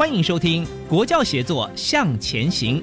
[0.00, 2.82] 欢迎收听《国教协作向前行》。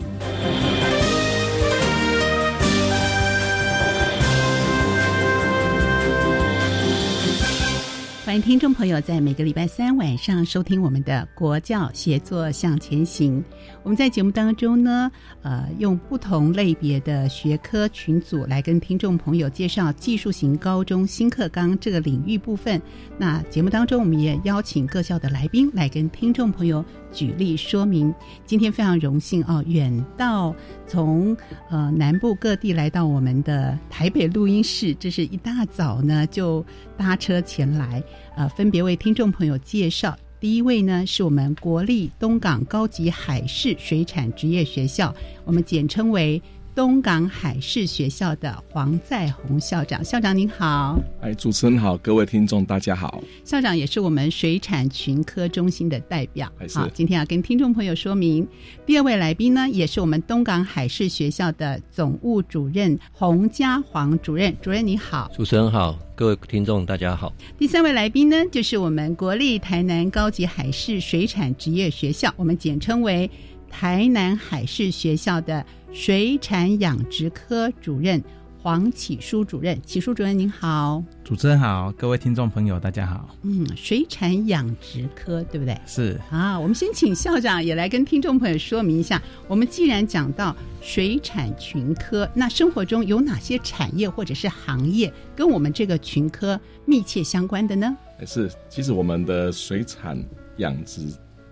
[8.42, 13.44] 听众朋友在每个礼拜三晚上收听我们的国教协作向前行。
[13.84, 22.82] 我们在节目当中呢，呃，用不同类别的学科群组来跟听众朋友介绍技术型高中新课纲这个领域部分。
[23.18, 28.14] 那节目当中，我们也邀请各校的来宾来跟听众朋友举例说明。
[28.46, 30.54] 今天非常荣幸哦，远到
[30.86, 31.36] 从
[31.70, 36.64] 呃南部各地来到我们的台北录音室，这是一大早呢就
[36.98, 38.04] 搭车前来。
[38.38, 40.16] 啊，分别为听众朋友介绍。
[40.40, 45.12] 第一位呢，是我们国立东港高级海事水产职业学校，
[45.44, 46.40] 我们简称为
[46.78, 50.04] 东港海事学校的黄在宏校长。
[50.04, 53.20] 校长您好，哎，主持人好，各位听众大家好。
[53.44, 56.48] 校长也是我们水产群科中心的代表。
[56.72, 58.48] 好，今天要跟听众朋友说明。
[58.86, 64.56] 第二位来宾呢，也是我们东港海事学校的总务主任洪家煌主任。
[64.62, 65.98] 主任你好，主持人好。
[66.16, 67.34] 各位听众，大家好。
[67.58, 73.28] 第三位来宾呢，就是我们国立台南高级海事水产职业学校，我们简称为
[73.68, 78.22] 台南海事学校的水产养殖科主任
[78.62, 79.80] 黄启书主任。
[79.86, 83.34] 启书主任您好，主持人好，各位听众朋友大家好。
[83.44, 85.80] 嗯，水产养殖科对不对？
[85.86, 89.22] 是啊，我们先请校长也来跟听众朋友说明一下。
[89.48, 97.96] 我们既然讲到水产群科，那生活中有哪些产业或者是行业跟我们这个群科密切相关的呢？
[98.26, 100.22] 是，其实我们的水产
[100.58, 101.08] 养殖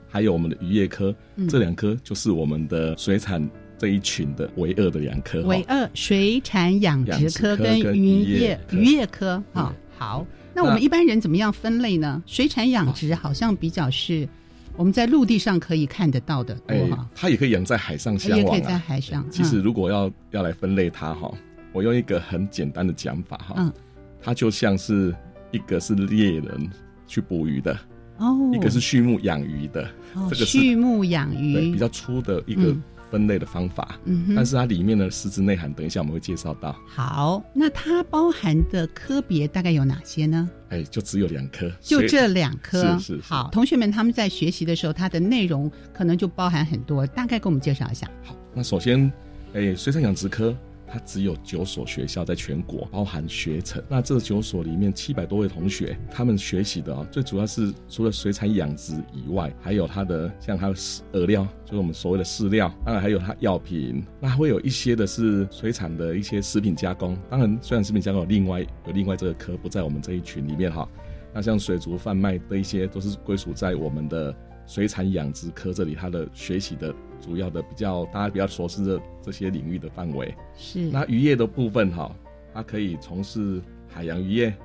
[0.09, 1.15] 还有我们的渔业科
[1.47, 3.47] 这两科，就是我们的水产
[3.85, 5.43] 这一群的唯二的两科。
[5.43, 9.71] 唯二水产养殖科跟渔业渔业科啊。
[9.95, 10.25] 好，
[10.55, 12.23] 那我们一般人怎么样分类呢？
[12.25, 14.27] 水产养殖好像比较是。
[14.75, 16.81] 我们在陆地上可以看得到的，哎，
[17.13, 19.23] 它也可以养在海上，也可以在海上。
[19.29, 21.31] 其实如果要要来分类它哈，
[21.71, 23.71] 我用一个很简单的讲法哈，嗯，
[24.19, 25.15] 它就像是
[25.51, 26.69] 一个是猎人
[27.05, 27.77] 去捕鱼的
[28.17, 29.87] 哦，一个是畜牧养鱼的，
[30.31, 32.75] 这个畜牧养鱼比较粗的一个。
[33.11, 36.75] 分类的方法，嗯，但是它里面的实质内涵，等一下我们会介绍到。
[36.87, 40.49] 好，那它包含的科别大概有哪些呢？
[40.69, 42.97] 哎，就只有两科，就这两科。
[42.99, 43.21] 是是。
[43.21, 48.09] 好，同学们他们在学习的时候，它的内容可能就包含很多，大概给我们介绍一下。
[48.23, 49.11] 好，那首先，
[49.53, 50.55] 哎，水产养殖科。
[50.95, 53.83] 它只有九所学校在全国，包含学程。
[53.89, 62.73] 那这九所里面七百多位同学，他们学习的啊，最主要是除了水产养殖以外，还有它的像它的饲料，就是我们所谓的饲料。
[62.85, 67.17] 当然还有它药品，那会有一些的是水产的一些食品加工。
[67.29, 70.87] 当然，虽然食品加工有另外有另外这个科不在我们这一群里面哈。
[71.33, 74.33] 那像水族贩卖的一些，都是归属在我们的
[74.65, 76.95] 水产养殖科这里，它的学习的。
[77.25, 82.15] 主要的比较大家比较熟悉的这些领域的范围是那渔业的部分哈，
[82.53, 83.59] 它可以从事
[83.89, 84.55] 海洋渔业，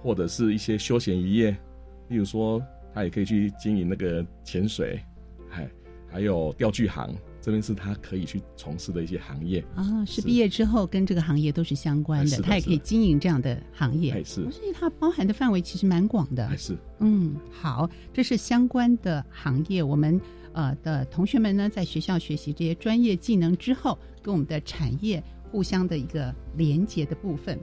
[0.00, 1.50] 或者是一些休闲渔业，
[2.06, 2.62] 例如说
[2.94, 5.00] 它也可以去经营那个潜水，
[5.48, 5.68] 还
[6.08, 10.04] 还有钓具行，这边是他可以去从事的一些行业啊。
[10.04, 14.22] 是毕业之后跟这个行业都是相关的，他也可以经营这样的行业。
[14.22, 16.56] 是，所以它包含的范围其实蛮广的。
[16.56, 20.20] 是，嗯，好，这是相关的行业，我们。
[20.52, 27.58] 呃的同学们呢，在学校学习这些专业技能之后，跟我们的产业互相的一个连接的部分。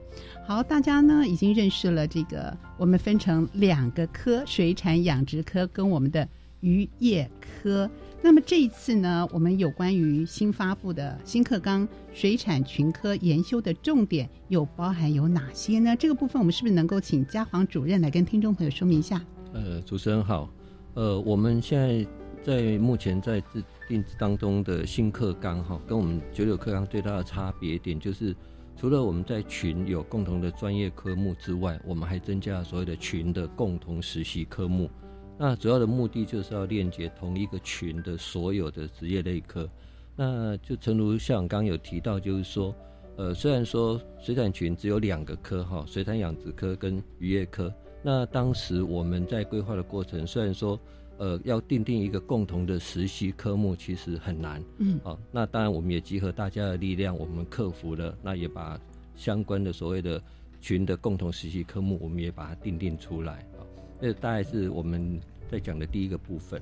[0.46, 6.28] 好，大家呢已经认识了这个，我们分成两个科：水产养殖科跟我们的
[6.62, 7.90] 渔业科。
[8.22, 15.96] 那么这一次呢，我们有关于新发布的新课纲水产群科研修的重点有包含有哪些呢？
[15.96, 19.22] 这个部分我们是不是能够请嘉煌主任来跟听众朋友说明一下？
[19.54, 20.50] 呃，主持人好，
[20.96, 22.06] 呃，我们现在
[22.44, 28.36] 在目前在制定当中的新课纲哈，跟我们九九课纲最大的差别点就是，
[28.76, 34.90] 除了我们在群有共同的专业科目之外，我们还增加了所谓的群的共同实习科目。
[35.38, 39.70] 那主要的目的就是要链接同一个群的所有的职业类科，
[40.16, 42.74] 那就诚如校长刚有提到，就是说，
[43.18, 50.80] 呃，虽然说水产群只有两个科哈，水产养殖科跟渔业科，那当时我们在规划的过程，虽然说，
[51.18, 58.80] 呃，要定定一个共同的实习科目其实很难，嗯，好，那当然我们也集合大家的力量，我们克服了，那也把
[59.16, 60.22] 相关的所谓的
[60.62, 63.34] 群的共同实习科目，我们也把它定定出来。
[63.58, 63.66] 啊。
[64.00, 65.20] 那大概是我们
[65.50, 66.62] 在讲的第一个部分。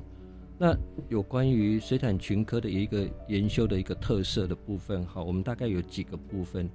[0.58, 0.74] 那
[1.10, 6.66] 有关于水产群科的一个研修的一个特色的部分，哈，我们大概有几个部分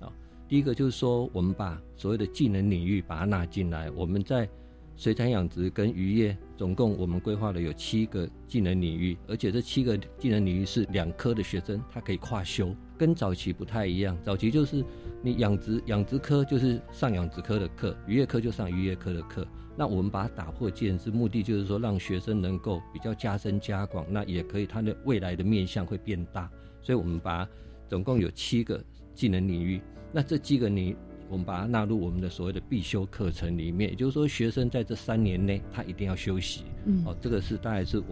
[0.00, 0.12] 啊。
[0.48, 3.88] 第一个就是说，我们把所谓的技能领域把它纳进来。
[3.92, 4.48] 我们在
[4.98, 14.18] 水产养殖跟渔业，总共我们规划了有七个技能领域，而且这七个技能领域是两科的学生他可以跨修，跟早期不太一样。
[14.24, 14.84] 早期就是
[15.22, 19.46] 你养殖养殖科就是上养殖科的课，渔业科就上渔业科的课。
[19.76, 26.50] 那我们把它打破见是目的，就是说让学生能够比较加深加广，那也可以他的未来的面向会变大。
[26.82, 27.48] 所以我们把
[27.86, 28.84] 总共有七个
[29.14, 29.80] 技能领域，
[30.10, 30.96] 那这七个你
[31.28, 36.64] 我们把它纳入我们的所谓的必修课程里面，也就是说学生在这三年内他一定要休息。
[36.86, 38.04] 嗯，哦，这个是大概是我。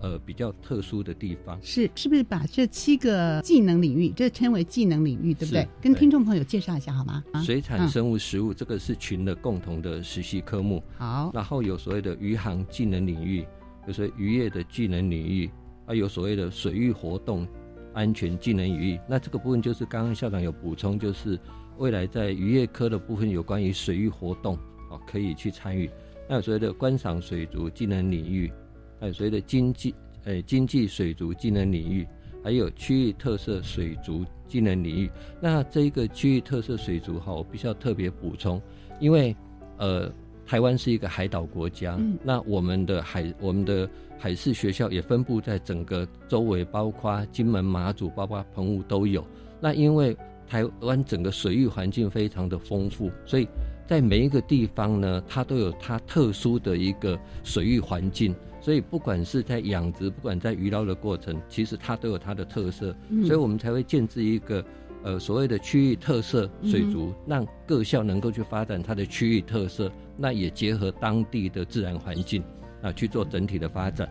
[0.00, 5.66] 呃，比较特殊的地方是是不是把这七个技能领域，这称为技能领域，对不对？
[5.80, 7.24] 跟听众朋友介绍一下好吗？
[7.42, 10.82] 水产生物食物这个是群的共同的实习科目。
[10.98, 13.46] 好，然后有所谓的渔航技能领域，
[13.86, 15.48] 有所谓渔业的技能领域，
[15.86, 17.48] 啊有所谓的水域活动
[17.94, 19.00] 安全技能领域。
[19.08, 21.40] 那这个部分就是刚刚校长有补充，就是
[21.78, 24.56] 未来在渔业科的部分有关于水域活动，
[24.90, 25.90] 哦，可以去参与。
[26.28, 28.52] 那有所谓的观赏水族技能领域。
[29.00, 29.94] 还有所谓的经济，
[30.24, 32.06] 呃，经济水族技能领域，
[32.42, 35.10] 还有区域特色水族技能领域。
[35.40, 38.62] 那这一个区域特色水族哈，我必须要特别补充，
[39.00, 39.36] 因为
[39.76, 40.10] 呃，
[40.46, 49.26] 台湾是一个海岛国家，那我们的海，我们的海事学校也分布在整个周围，包括金门、马祖、包括澎湖都有。
[49.60, 50.16] 那因为
[50.54, 53.48] 台湾整个水域环境非常的丰富，所以
[53.88, 58.32] 在每一个地方呢，它都有它特殊的一个水域环境。
[58.60, 62.94] 所以不管是在养殖，不管在渔捞的过程，其实它都有它的特色，
[63.26, 64.64] 所以我们才会建制一个
[65.02, 72.40] 呃所谓的区域特色水族，让各校能够去发展它的区域特色，那也结合当地的自然环境
[72.80, 74.08] 啊去做整体的发展。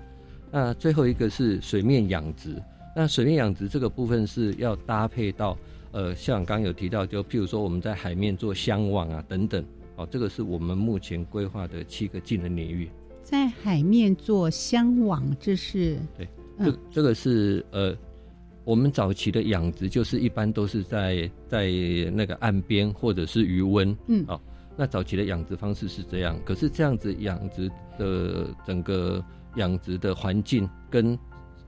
[0.51, 2.61] 那最后一个是水面养殖，
[2.93, 5.57] 那水面养殖这个部分是要搭配到
[5.93, 9.63] 呃像刚有提到，就譬如说我们在海面做箱网啊等等，
[9.95, 12.89] 哦，这个是我们目前规划的七个技能领域。
[13.21, 16.27] 在海面做箱网，这是对，
[16.59, 17.95] 这这个是呃，
[18.65, 21.71] 我们早期的养殖就是一般都是在在
[22.13, 24.37] 那个岸边或者是鱼温，嗯，哦，
[24.75, 26.37] 那早期的养殖方式是这样。
[26.43, 29.23] 可是这样子养殖的整个
[29.55, 31.17] 养殖的环境跟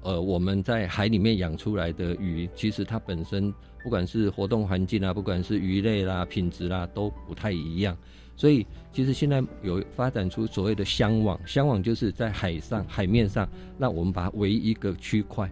[0.01, 3.53] 呃我们在海里面养出来的鱼，其实它本身
[3.85, 7.95] 不管是活动环境啊，不管是鱼类啦、品质啦，都不太一样。
[8.35, 15.47] 所以，其实现在有发展出所谓的箱网，箱网就是在海上海面上，那我们把它围一个区块，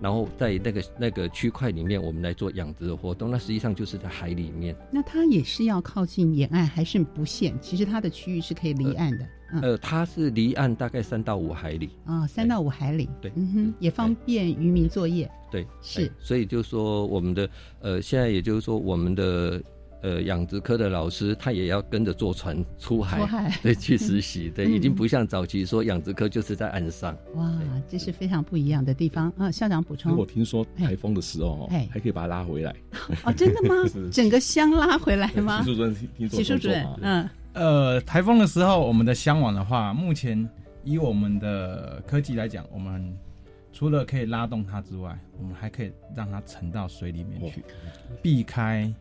[0.00, 3.30] 然后在那个那个区块里面，我们来做养殖的活动。
[3.30, 4.76] 那实际上就是在海里面。
[4.90, 7.58] 那它也是要靠近沿岸，还是不限？
[7.60, 9.26] 其实它的区域是可以离岸的。
[9.62, 11.90] 呃，它是离岸大概三到五海里。
[12.04, 13.08] 啊，三到五海里。
[13.20, 15.30] 对，嗯哼，也方便渔民作业。
[15.50, 16.10] 对，是。
[16.18, 17.48] 所以就说我们的
[17.80, 19.62] 呃，现在也就是说我们的。
[20.04, 27.16] 呃，养殖科的老师他也要跟着坐船出海，出海对，去实习， 对，已经不像早期说养殖科就是在岸上。
[27.36, 27.50] 哇，
[27.88, 29.50] 这是非常不一样的地方啊！
[29.50, 32.76] 校长补充，我听说台风的时候，哎，还可以把它拉回来。
[33.24, 33.76] 哦，真的吗？
[34.12, 35.62] 整个箱拉回来吗？
[35.62, 40.46] 习主任听说，习主任，嗯，呃，台风的时候，我们的箱网的话，目前
[40.84, 43.10] 以我们的科技来讲，我们
[43.72, 47.64] 除了可以拉动它之外，我们还可以让它沉到水里面去，
[48.20, 48.92] 避开。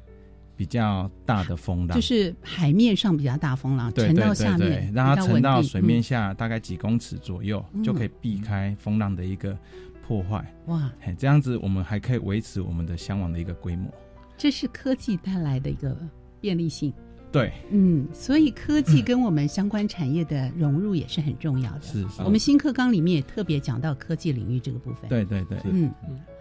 [0.56, 9.58] 比较大的风浪，就是海面上比较大风浪，沉到下面，让它沉到水面下大概几公尺左右，就可以避开风浪的一个
[10.06, 10.46] 破坏。
[10.68, 13.92] 哇，这样子我们还可以维持我们的箱网的一个规模。
[14.38, 15.98] 这是科技带来的一个
[16.40, 16.94] 便利性。
[17.34, 21.82] 对，嗯，所以科技跟我们相关产业的融入也是很重要的。
[21.82, 25.10] 是是我们新课纲里面也特别讲到科技领域这个部分。
[25.10, 25.92] 对对对，嗯，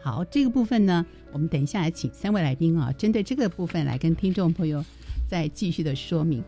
[0.02, 4.84] 好，这个部分呢，我们等一下来请三位来宾啊，针对这个部分来跟听众朋友
[5.26, 6.44] 再继续的说明。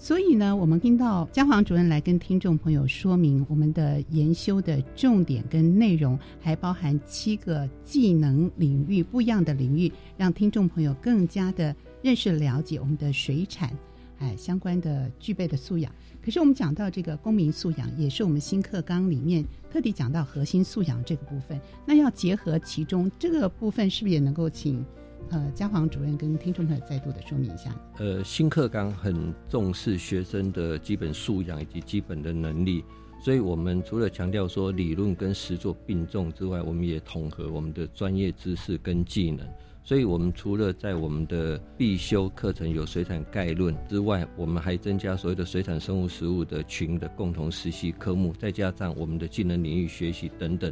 [0.00, 13.76] 所以呢，我们听到嘉煌主任来跟听众朋友说明我们的研修的重点跟内容，还包含七个技能领域不一样的领域，让听众朋友更加的认识了解我们的水产。
[14.20, 15.92] 哎，相关的具备的素养。
[16.24, 21.60] 可是我们讲到这个公民素养，也是我们新课纲里面特地讲到核心素养这个部分。
[21.84, 24.84] 那要结合其中这个部分，是不是也能够请
[25.30, 27.74] 呃嘉煌主任跟听众朋友再度的说明一下？
[27.98, 32.84] 呃，新课纲很重视学生的基本素养以及基本的能力，
[33.22, 39.46] 所以我们除了强调说理论跟实作并重之外，我们也统合我们的专业知识跟技能。
[39.84, 50.70] 所以，我们除了在我们的必修课程有水产概论之外，我们还增加所谓的水产生物食物的群的共同实习科目，再加上我们的技能领域学习等等。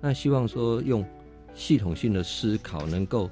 [0.00, 1.06] 那希望说用
[1.54, 3.30] 系统性的思考，能够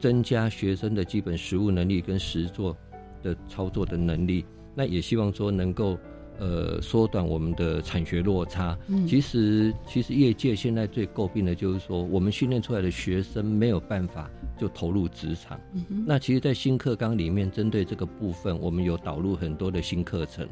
[0.00, 2.76] 增加学生的基本实务能力跟实作
[3.22, 4.44] 的操作的能力。
[4.74, 5.98] 那也希望说能够。
[6.42, 8.74] 呃，缩短我们的产学落差。
[8.88, 15.60] 嗯，其实其实业界现在最诟病的就是说，我们训练出来的学生没有办法就投入职场。
[15.74, 20.48] 嗯那其实，在新课纲里面，针对这个部分，我们有导入很多的新课程。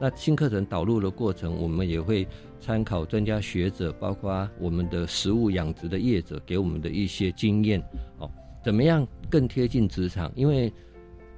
[0.00, 2.26] 那新课程导入的过程，我们也会
[2.60, 7.80] 参考专家学者，包括我们的食物养殖的业者给我们的一些经验。
[8.18, 8.28] 哦，
[8.68, 10.30] 怎么样更贴近职场？
[10.36, 10.70] 因为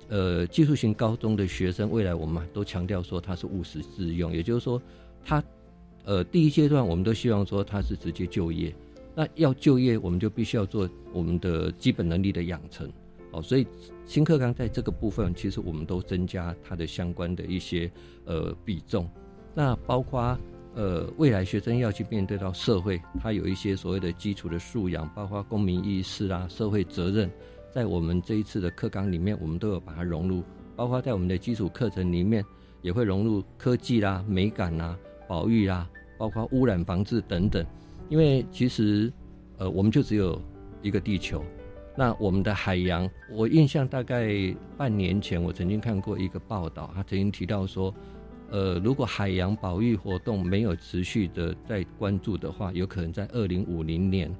[0.09, 4.83] 呃，技术型高中的学生，未来我们都强调说他是务实自用，也就是说，
[5.25, 5.41] 他
[6.05, 8.75] 呃第一阶段我们都希望说他是直接就业。
[9.15, 12.91] 那要就业，我们就必须要做我们的基本能力的养成
[13.31, 13.41] 哦。
[13.41, 13.65] 所以
[14.05, 17.89] 新课纲在这个部分，其实我们都增加它的相关的一些
[18.25, 19.09] 呃比重。
[19.55, 20.37] 那包括
[20.81, 27.31] 呃未来学生要去面对到社会，他有一些所谓的基础的素养，包括公民意识啦、社会责任。
[27.71, 30.43] 在我们这一次的课纲里面，我们都有把它融入，
[30.75, 32.43] 包括在我们的基础课程里面，
[32.81, 37.63] 也会融入科技啦、美感啦、保育啦，包括污染防治等等。
[38.09, 39.13] 因为其实，
[39.59, 40.41] 呃，我们就只有
[40.81, 41.45] 一个地球，
[41.95, 44.35] 那我们的海洋，我印象大概
[44.79, 47.95] 半年前，我曾经看过一个报道，他曾经提到说，
[48.51, 54.31] 呃，如果海洋保育活动没有持续的在关注的话，有可能在二零五零年。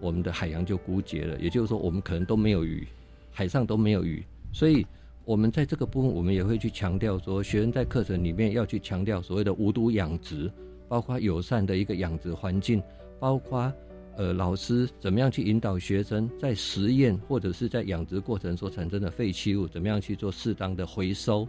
[0.00, 2.88] 我们的海洋就枯竭了，也就是说，我们可能都没有鱼，
[3.30, 4.86] 海上都没有鱼，所以，
[5.26, 10.50] 我们在这个部分，我们也会去强调说，学生在课程里面要去强调所谓的无毒养殖，
[10.88, 12.82] 包括友善的一个养殖环境，
[13.18, 13.70] 包括
[14.16, 21.46] 呃老师怎么样去引导学生在实验或者是在养殖过程所产生的废弃物，怎么样去做适当的回收，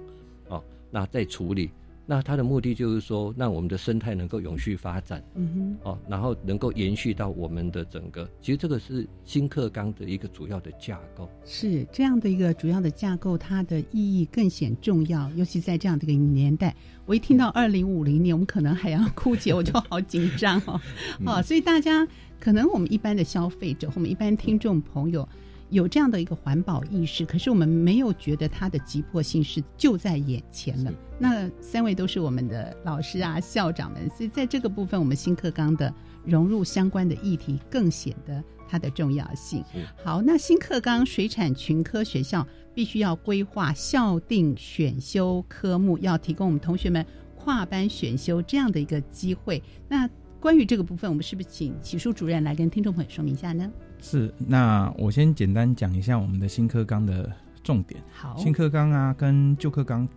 [0.49, 0.61] 哦，
[0.91, 1.71] 那再处理。
[2.11, 8.29] 那它的目的就是说，让我们的生态能够永续发展，嗯哼，哦，然后能够延续到我们的整个。
[8.41, 11.29] 其实这个是新课纲的一个主要的架构。
[11.45, 16.75] 是这样的一个主要的架构，它的意义更显重要，尤其在这样的一个年代。
[17.05, 20.81] 我一听到二零五零年我们可能还要枯竭，我就好紧张哦。
[21.25, 22.05] 哦，所以大家
[22.41, 25.25] 可能我们一般的消费者，我们一般听众朋友。
[25.71, 30.93] 有这样的一个环保意识，可是我们没有觉得它的急迫性是就在眼前了。
[31.17, 35.91] 那三位都是我们的老师啊、校长们，所以在这个部分，我们新课纲的
[36.25, 39.63] 融入相关的议题，更显得它的重要性。
[40.03, 49.63] 好，那新课纲水产群科学校必须要规划校定选修科目，要提供我们同学们跨班选修这样的一个机会。
[49.87, 50.09] 那
[50.41, 53.71] 关于这个部分，我们是不是请启书主任来跟听众朋友说明一下呢？
[53.99, 57.31] 是，那我先简单讲一下我们的新课纲的
[57.63, 58.01] 重点。
[58.11, 60.09] 好，新课纲啊，跟旧课纲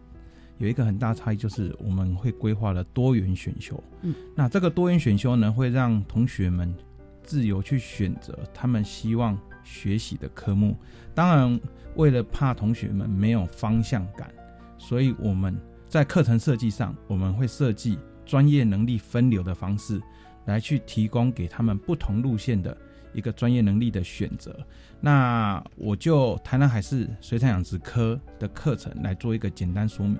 [0.56, 3.78] 有一个很大差异，就是我们会规划了多元选修。
[4.00, 6.74] 嗯，那这个多元选修呢，会让同学们
[7.22, 10.74] 自由去选择他们希望学习的科目。
[11.14, 11.60] 当然，
[11.96, 14.32] 为了怕同学们没有方向感，
[14.78, 15.54] 所以我们
[15.86, 20.00] 在课程设计上，我们会设计专业能力分流的方式，
[20.46, 22.76] 来去提供给他们不同路线的。
[23.12, 24.58] 一个专业能力的选择，
[25.00, 30.18] 那我就台南海事水产养殖科的课程来做一个简单说明。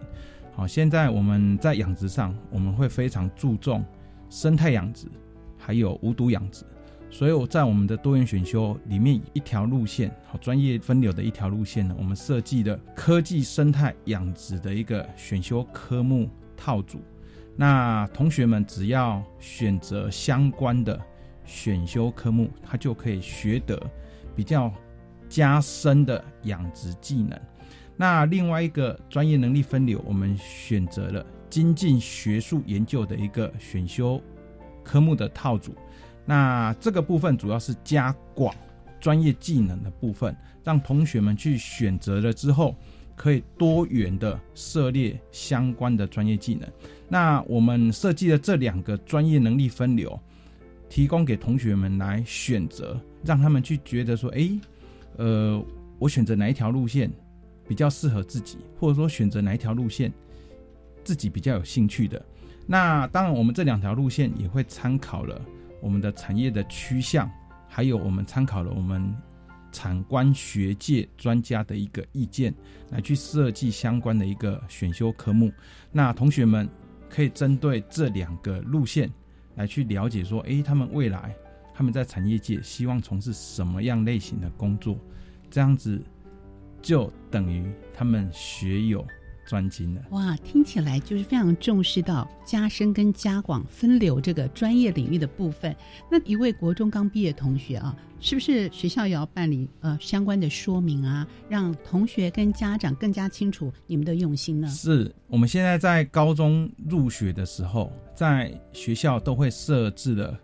[0.53, 3.85] 好，现在我们在养殖上，我们会非常注重
[4.31, 5.09] 生态养殖，
[5.59, 6.65] 还有无毒养殖，
[7.11, 17.03] 所以我在我们的多元选修里面一条路线，好专业分流的一条路线呢，我们设计的科技生态养殖的一个选修科目套组。
[17.57, 21.01] 那同学们只要选择相关的。
[21.47, 23.79] 选修科目，他就可以学得
[24.35, 24.73] 比较
[25.29, 27.39] 加深的养殖技能。
[27.99, 34.19] 那另外一个专业能力分流，我们选择了精进学术研究的一个选修
[34.83, 35.75] 科目的套组。
[36.25, 38.55] 那这个部分主要是加广
[38.99, 40.35] 专业技能的部分，
[40.65, 42.75] 让同学们去选择了之后，
[43.15, 46.67] 可以多元的涉猎相关的专业技能。
[47.09, 50.19] 那我们设计的这两个专业能力分流，
[50.89, 54.51] 提供给同学们来选择，让他们去觉得说，哎，
[55.17, 55.65] 呃，
[55.99, 57.11] 我选择哪一条路线
[57.69, 60.13] 比较适合自己，或者说选择哪一条路线
[61.05, 62.25] 自己比较有兴趣的。
[62.67, 65.41] 那当然，我们这两条路线也会参考了。
[65.83, 67.31] 我们的产业的趋向，
[67.69, 69.15] 还有我们参考了我们
[69.71, 72.55] 产官学界专家的一个意见，
[72.89, 75.53] 来去设计相关的一个选修科目。
[75.93, 76.67] 那同学们
[77.15, 79.09] 可以针对这两个路线
[79.55, 81.33] 来去了解，说，诶，他们未来
[81.73, 84.99] 他们在产业界希望从事什么样类型的工作？
[85.49, 86.03] 这样子
[86.83, 89.07] 就等于他们学有。
[89.47, 95.75] 专精的哇，听起来就是非常重视到加深跟加广分流这个专业领域的部分。
[96.11, 104.69] 那一位国中刚毕业同学啊，是不是学校也要办理呃相关的说明啊，让同学跟家长更加清楚你们的用心呢？
[104.69, 110.39] 是我们现在在高中入学的时候，在学校都会设置了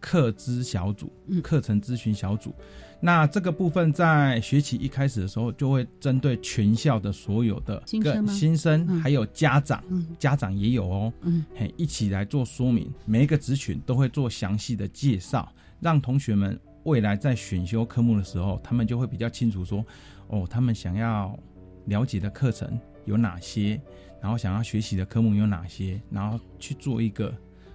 [0.00, 2.54] 课资小组、课程咨询小组。
[3.04, 9.84] 那这个部分在学期一开始的时候，就会针对全校的所有的新生，还有家长，
[10.18, 11.12] 家长也有哦，
[11.54, 12.90] 嘿，一起来做说明。
[13.04, 19.84] 每一个职群都会做详细的介绍，让同学们未来在选修科目的时候，他们就会比较清楚说，
[20.28, 21.38] 哦，他们想要
[21.84, 23.78] 了解的课程有哪些，
[24.22, 27.30] 然后想要学习的科目有哪些，然后去做一个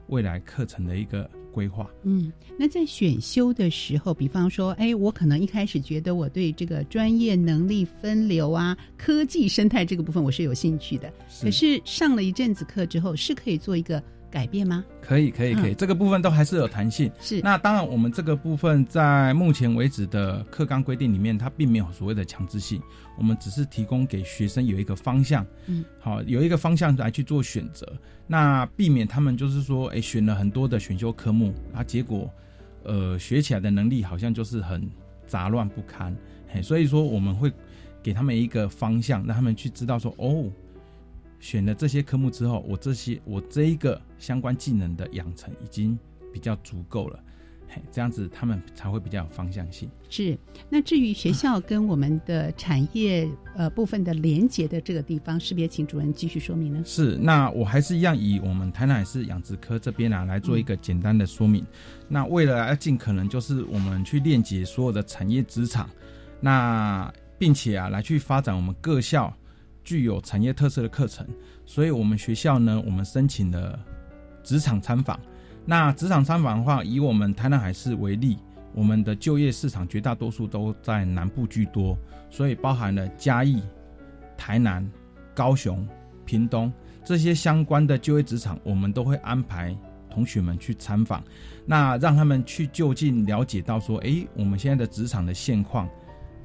[0.10, 1.30] 未来课程的一个。
[1.52, 11.12] 规划嗯，那在选修的时候，比方说，哎，我可能一开始觉得我对这个专业能力分流啊、科技生态这个部分我是有兴趣的，
[11.42, 14.02] 可是上了一阵子课之后，是可以做一个。
[14.32, 14.86] 改变吗？
[15.02, 17.12] 可以，可以，可以，这个部分都还是有弹性。
[17.20, 22.80] 是，那当然，我们这个部分在目前为止的课纲规定里面，它并没有所谓的强制性，
[23.18, 27.92] 我们只是提供给学生有一个方向，嗯，好，有一个方向来去做选择，
[28.32, 32.32] 那避免他们就是说，哎，选了很多的选修科目，啊，结果，
[32.84, 34.88] 呃，学起来的能力好像就是很
[35.26, 36.16] 杂乱不堪，
[36.48, 37.52] 嘿，所以说我们会
[38.04, 40.46] 给他们一个方向，让他们去知道说，哦。
[41.42, 45.98] 选了这些科目之后，我这些我这一个相关技能的养成已经
[46.34, 47.24] 比较足够了，
[47.70, 49.90] 嘿，这样子他们才会比较有方向性。
[50.10, 50.38] 是，
[50.70, 56.82] 那至于学校跟我们的产业呃部分的连接的这个地方，是不是也请主任继续说明呢？
[56.86, 61.66] 是，那我还是一样以我们台南市养殖科这边啊来做一个简单的说明。
[62.08, 65.90] 那为了要尽可能就是我们去链接所有的产业职场，
[66.42, 69.34] 那并且啊来去发展我们各校。
[69.82, 71.26] 具有产业特色的课程，
[71.66, 73.80] 所以我们学校呢，我们申请了
[74.44, 75.20] 职场参访。
[75.66, 78.38] 那职场参访的话，以我们台南海市为例，
[78.74, 81.98] 我们的就业市场绝大多数都在南部居多，
[82.30, 83.62] 所以包含了嘉义、
[84.38, 84.90] 台南、
[85.36, 85.88] 高雄、
[86.26, 86.72] 屏东
[87.04, 89.76] 这些相关的就业职场，我们都会安排
[90.10, 91.24] 同学们去参访，
[91.66, 95.88] 那让他们去就近了解到说，哎，我们现在的职场的现况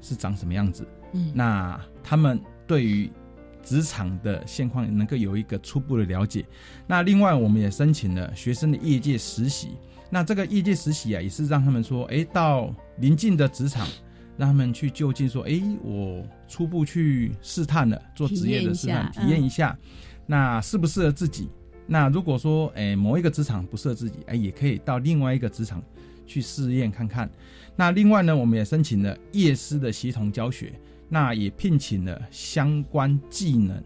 [0.00, 0.86] 是长什么样子？
[1.12, 3.10] 嗯，那他们对于
[3.64, 6.44] 职场的现况能够有一个初步的了解。
[6.86, 9.70] 那另外，我们也申请了学生的业界实习。
[10.10, 13.88] 那这个业界实习啊，也是让他们说，哎，到临近的职场，
[14.36, 19.76] 让他们去就近说，哎，我初步去试探了，做职业的试探，体验一下，
[20.26, 21.48] 那适不适合自己？
[21.86, 25.82] 那如果说，哎，某一个职场不适合自己，哎，也可以到另外一个职场
[26.26, 27.28] 去试验看看。
[27.74, 30.72] 那另外呢，我们也申请了夜师的协同教学。
[31.08, 33.82] 那也聘请了相关技能，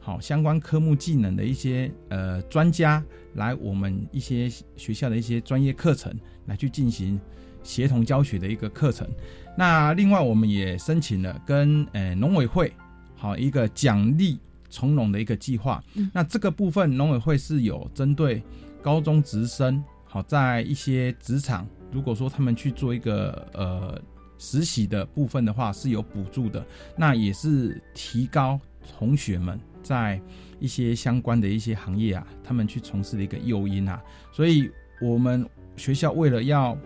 [0.00, 6.12] 好相关科目技能的一些呃专家来我们一些学校的一些专业课程
[6.46, 7.20] 来去进行
[7.62, 9.08] 协同教学的一个课程。
[9.56, 12.72] 那另外我们也申请了跟呃农委会
[13.14, 15.82] 好一个奖励从农的一个计划。
[16.12, 18.42] 那这个部分农委会是有针对
[18.82, 24.02] 高中职生好在一些职场，如果说他们去做一个呃。
[24.44, 28.60] 实习的部分的话是有补助的，那也是提高
[28.98, 30.20] 同学们在
[30.60, 34.02] 一些相关的一些行业啊，他们去从事的一个诱因啊。
[34.30, 36.76] 所以，我们学校为了要，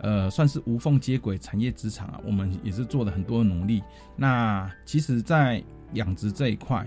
[0.00, 3.82] 呃，算是无缝接轨产业职场啊，我们也是做了很多努力。
[4.14, 6.86] 那其实，在养殖这一块，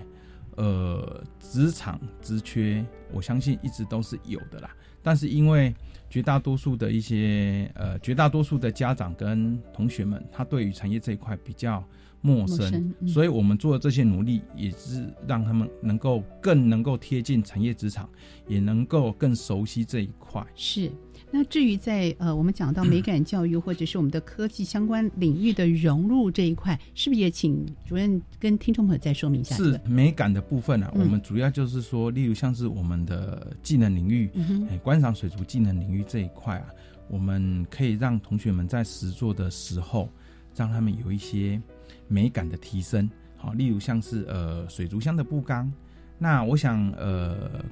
[0.56, 4.70] 呃，职场职缺，我相信一直都是有的啦。
[5.02, 5.74] 但是因为
[6.08, 11.84] 绝大多数的一些呃，绝大多数的家长跟同学们，他对于产业这一块比较
[12.20, 18.08] 陌生，陌生嗯所以我们做的这些努力，也是让他们能够更能够贴近产业职场，
[18.48, 20.44] 也能够更熟悉这一块。
[20.54, 20.90] 是。
[21.30, 29.56] 那至于在呃，我们讲到美感教育或者是我们的科技相关领域的融入这一块，是不是也请主任跟听众朋友再说明一下？
[29.56, 36.66] 是美感的部分啊，嗯我们主要就是说，例如像是我们的技能领域，嗯哼哎观赏水族技能领域这一块啊，
[37.08, 40.08] 我们可以让同学们在实做的时候，
[40.54, 41.60] 让他们有一些
[42.08, 43.10] 美感的提升。
[43.36, 45.70] 好，例如像是呃水族箱的布缸，
[46.18, 47.62] 那我想呃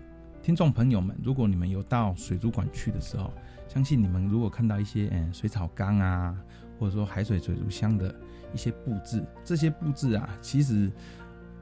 [0.45, 3.33] 听众朋友们，如果你们有到水族馆去的时候，
[3.67, 6.37] 相信你们如果看到一些嗯水草缸啊，
[6.79, 8.15] 或者说海水水族箱的
[8.53, 10.93] 一些布置，这些布置啊，其实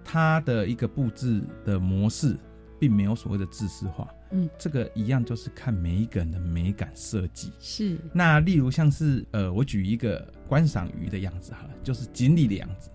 [0.03, 2.37] 它的一个布置的模式，
[2.81, 4.12] 并没有所谓的制式化。
[4.33, 7.53] 嗯，这个一样就是看每一个人的美感设计。
[7.61, 12.90] 是那例如像是呃，我举一个观赏鱼的样子好了，就是锦鲤的样子。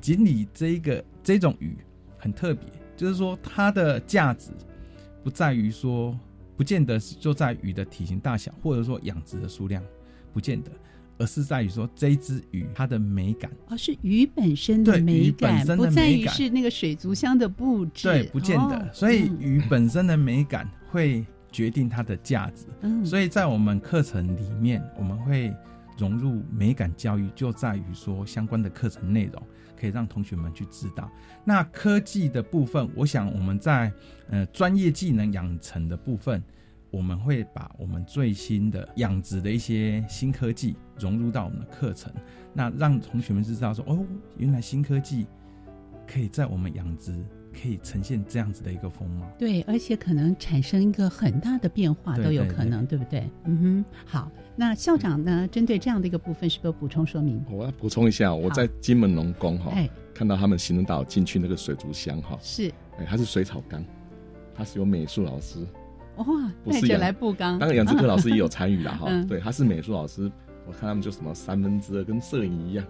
[0.00, 1.78] 锦鲤这一个这种鱼
[2.18, 2.64] 很特别，
[2.96, 4.50] 就是说它的价值
[5.22, 6.18] 不在于说，
[6.56, 9.82] 不见得是就在鱼的体型大小，或者说养殖的数量，
[10.32, 10.70] 不见得，
[11.18, 13.50] 而是在于说这一只鱼它的美感。
[13.68, 18.76] 哦，是鱼本身的美感，不在于是那个水族箱的布置，对，不见得。
[18.76, 22.66] 哦所以嗯鱼本身的美感会决定它的价值。
[22.82, 25.54] 嗯所以在我们课程里面，我们会
[25.96, 29.42] 融入美感教育，就在于说相关的课程内容
[29.78, 31.10] 可以让同学们去知道。
[31.44, 33.92] 那科技的部分，我想我们在
[34.28, 36.42] 呃专业技能养成的部分，
[36.90, 42.12] 我们会把我们最新的养殖的一些新科技融入到我们的课程，
[42.52, 44.04] 那让同学们知道说，哦，
[44.36, 45.26] 原来新科技
[46.06, 49.26] 可以在我们养殖可以呈现这样子的一个风貌。
[49.38, 52.98] 对，而且可能产生一个很大的变化都有可能，对。
[52.98, 53.30] 不对？
[53.44, 57.44] 嗯哼，好，那校长呢，针对这样的一个部分，是不是有补充说明？
[57.50, 62.68] 我要补充一下，我在金门农工哈哎，看到他们行人岛进去那个水族箱哈，是。
[62.98, 63.84] 哎，它是水草缸，
[64.54, 65.64] 它是有美术老师，
[66.16, 66.26] 哇，
[66.66, 70.30] 带着不是养来布缸，当然养殖科老师也有参与了哈 嗯，对，他是美术老师，
[70.66, 72.84] 我看他们就什么三分之二跟摄影一样，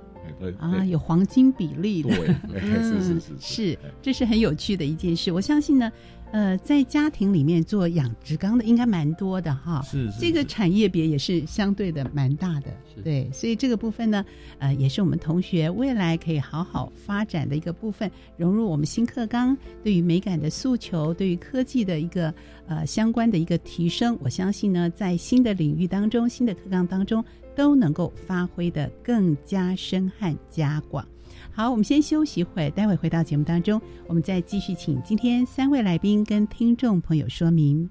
[0.59, 5.33] 啊，有黄金比例的，对哎 是是嗯是是，这是很有趣的一件事。
[5.33, 5.91] 我相信呢，
[6.33, 9.83] 呃，在家庭里面做养殖缸的应该蛮多的哈。
[9.83, 12.67] 是是这个产业别也是相对的蛮大的，
[13.03, 14.25] 对，所以这个部分呢，
[14.59, 22.33] 呃，也是我们同学未来可以好好发展的一个部分，融入我们新课纲对于美感的诉求，对于科技的一个
[22.67, 24.19] 呃相关的一个提升。
[24.21, 27.25] 我相信呢，在新的领域当中，新的课纲当中，
[27.59, 31.05] 都能够发挥的更加深和加广。
[31.51, 37.91] 好，我们先休息一会，待会回到节目当中，我们再继续请今天三位来宾跟听众朋友说明。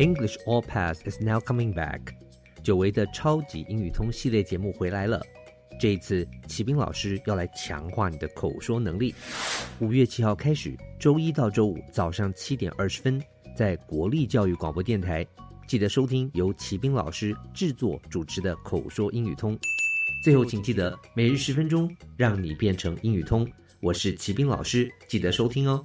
[0.00, 2.00] English All Pass is now coming back，
[2.62, 5.20] 久违的超级英语通系列节目回来了。
[5.78, 9.14] 这一次，骑兵老师要来强化你的口说能力。
[9.78, 13.22] 五月七号开始，周一到周五早上七点二十分，
[13.54, 15.26] 在国立教育广播电台，
[15.66, 19.54] 记得收听由骑兵老师制作主持的口说英语通。
[20.24, 23.46] 最后，请记得每日十分钟，让你变成英语通。
[23.80, 25.84] 我是骑兵老师，记得收听哦。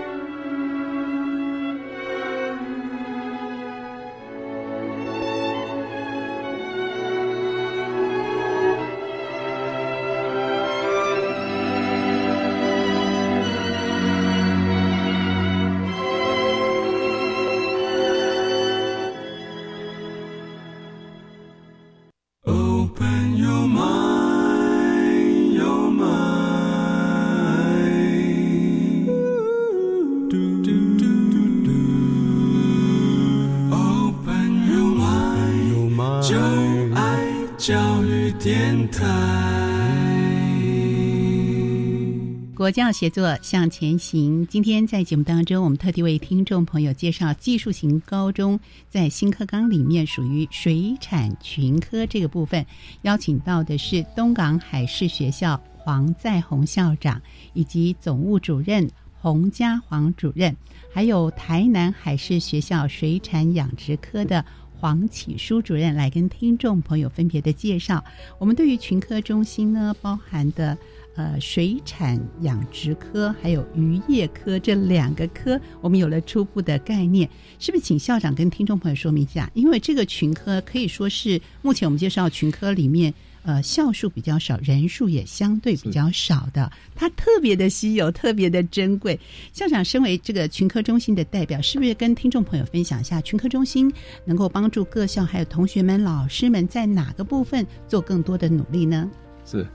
[42.61, 44.45] 国教协作向前行。
[44.45, 52.63] 今天在节目当中，我们特地为听众朋友介绍技术型高中在新课纲里面属于水产群科这个部分，
[53.01, 57.19] 邀请到的是东港海事学校黄在宏校长
[57.53, 58.87] 以及总务主任
[59.19, 60.55] 洪家煌主任，
[60.93, 64.45] 还有台南海事学校水产养殖科的
[64.79, 68.05] 黄启书主任来跟听众朋友分别的介绍。
[68.37, 70.77] 我们对于群科中心呢，包含的。
[71.15, 77.83] 呃，水产养殖科还有渔业科这两个科，我们有了初步的概念，是不是？
[77.83, 89.19] 请校长跟听众朋友说明一下，因为这个群科可以说是目前我们介绍群科里面，呃，校数比较少，人数也相对比较少的，它特别的稀有，特别的珍贵。
[89.51, 93.91] 校长身为这个群科中心的代表，是不是跟听众朋友分享一下群科中心
[94.23, 99.11] 能够帮助各校还有同学们、老师们在哪个部分做更多的努力呢？
[99.43, 99.67] 是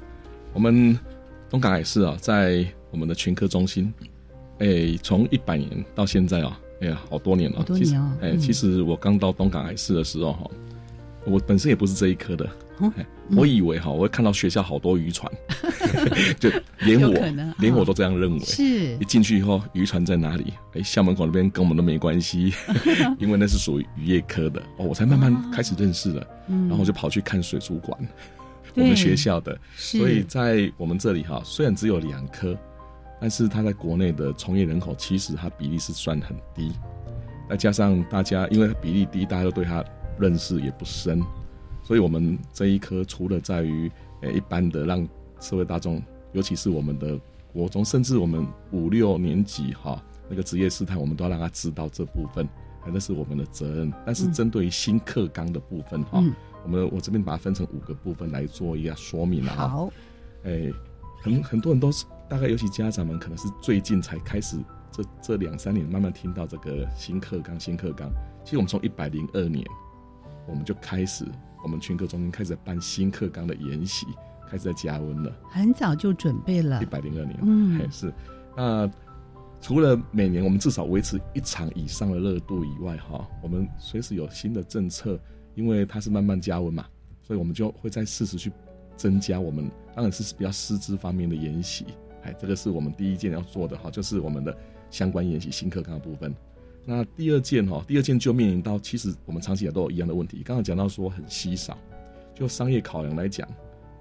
[0.55, 0.99] 我们。
[1.49, 3.93] 东港海事啊，在我们的群科中心，
[4.59, 7.63] 哎，从一百年到现在啊，哎呀，好多年了。
[7.63, 8.13] 多年哦。
[8.21, 10.51] 哎，其实我刚到东港海事的时候哈，
[11.25, 12.49] 我本身也不是这一科的。
[13.35, 15.33] 我以为哈，我会看到学校好多渔船，
[16.39, 18.39] 就连我连我都这样认为。
[18.41, 18.97] 是。
[18.99, 20.53] 一进去以后，渔船在哪里？
[20.75, 22.53] 哎，校门口那边跟我们都没关系，
[23.19, 24.61] 因为那是属于渔业科的。
[24.77, 26.27] 哦，我才慢慢开始认识了。
[26.69, 27.99] 然后就跑去看水族馆。
[28.77, 32.57] 我们学校的，所以在我们这里哈，虽然只有两科，
[33.19, 36.73] 但是它在国内的从业人口其实它比例是算很低。
[37.49, 39.83] 再加上大家因为比例低，大家都对它
[40.19, 41.23] 认识也不深，
[41.83, 45.09] 所以我们这一科除了在于呃一般的让
[45.41, 47.19] 社会大众，尤其是我们的
[47.53, 52.47] 国中，甚至我们五六年级哈那个职业试探，我们都要让他知道这部分，
[52.85, 53.91] 那是我们的责任。
[54.05, 56.23] 但是针对于新课纲的部分哈。
[56.67, 59.69] 我们我这边把它分成五个部分来做一下说明了哈。
[59.69, 59.93] 好，
[60.43, 60.69] 哎，
[61.23, 64.59] 很很多人都是大概，尤其家长们可能是最近才开始，
[64.91, 68.11] 这这两三年慢慢听到这个新课纲、新课纲。
[68.45, 69.65] 其实我们从一百零二年，
[70.49, 71.25] 我们就开始，
[71.63, 74.05] 我们群课中心开始办新课纲的研习，
[74.51, 75.33] 开始在加温了。
[75.49, 76.83] 很早就准备了。
[76.83, 78.13] 一百零二年，嗯，是。
[78.57, 78.91] 那
[79.61, 85.17] 除了每年我们至少维持一场以上的热度以外，哈，我们随时有新的政策。
[85.57, 86.87] 因为它是慢慢加温嘛，
[87.23, 88.53] 所以我们就会在适时去
[88.97, 91.87] 增加我们，当然是比较师资方面的研习，
[92.23, 94.57] 哎，这个是我们第一件要做的哈，就是我们的
[94.91, 96.33] 相关研习新课纲的部分。
[96.85, 101.77] 那第二件哈，第二件就面临到其实我们长期以来都有一样的问题，刚刚讲到说很稀少，
[102.33, 103.49] 就商业考量来讲，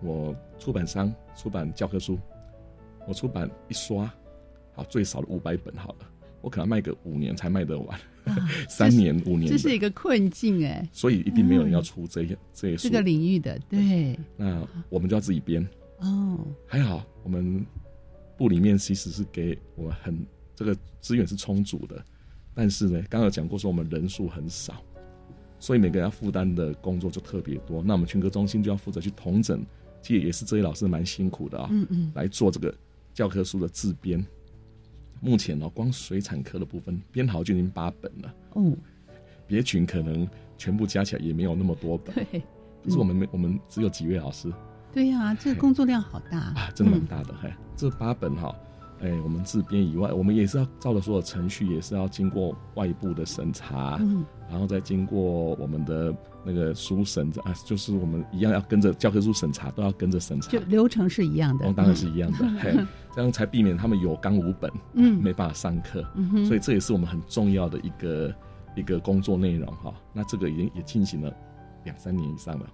[0.04, 2.20] 我出版商出版教科书，
[3.08, 4.12] 我出版一刷，
[4.74, 6.08] 好最少的五百本好了，
[6.42, 8.00] 我可能卖个五年才卖得完，
[8.70, 10.88] 三年五年，这是一个困境哎。
[10.92, 12.84] 所以一定没有人要出这些这些书。
[12.84, 14.18] 这个领域的对。
[14.36, 15.68] 那我们就要自己编
[16.00, 16.40] 哦。
[16.66, 17.66] 还好我们
[18.38, 20.18] 部里面其实是给我很
[20.56, 22.04] 这个资源是充足的，
[22.54, 24.82] 但是呢，刚刚讲过说我们人数很少。
[25.58, 29.66] 所以每个人要负担的工作就特别多，那我们全科中心就要负责去统整，
[30.02, 32.76] 其实也是这些老师蛮辛苦的啊，嗯嗯，来做这个
[33.14, 34.24] 教科书的自编。
[35.26, 38.72] 目前呢，光水产科的部分编好就已经八本了，哦，
[39.48, 42.44] 别群可能全部加起来也没有那么多本， 对，
[42.84, 44.54] 可是我们没我们只有几位老师，
[44.94, 48.56] 对呀，这个工作量好大啊，真的蛮大的，嘿，这八本哈。
[49.06, 62.74] 哎，我们自编以外，我们也是要照着所有程序，也是要经过外部的审查，嗯，然后再经过我们的那个书审啊，就是我们一样要跟着教科书审查，都要跟着审查，就流程是一样的，当然是一样的， 嘿，
[63.14, 68.34] 这样才避免他们有纲无本，嗯，没办法上课，嗯哼，所以这也是我们很重要的一个
[68.76, 69.94] 一个工作内容哈。
[70.14, 71.32] 那这个已经也进行了
[71.84, 72.66] 两三年以上了。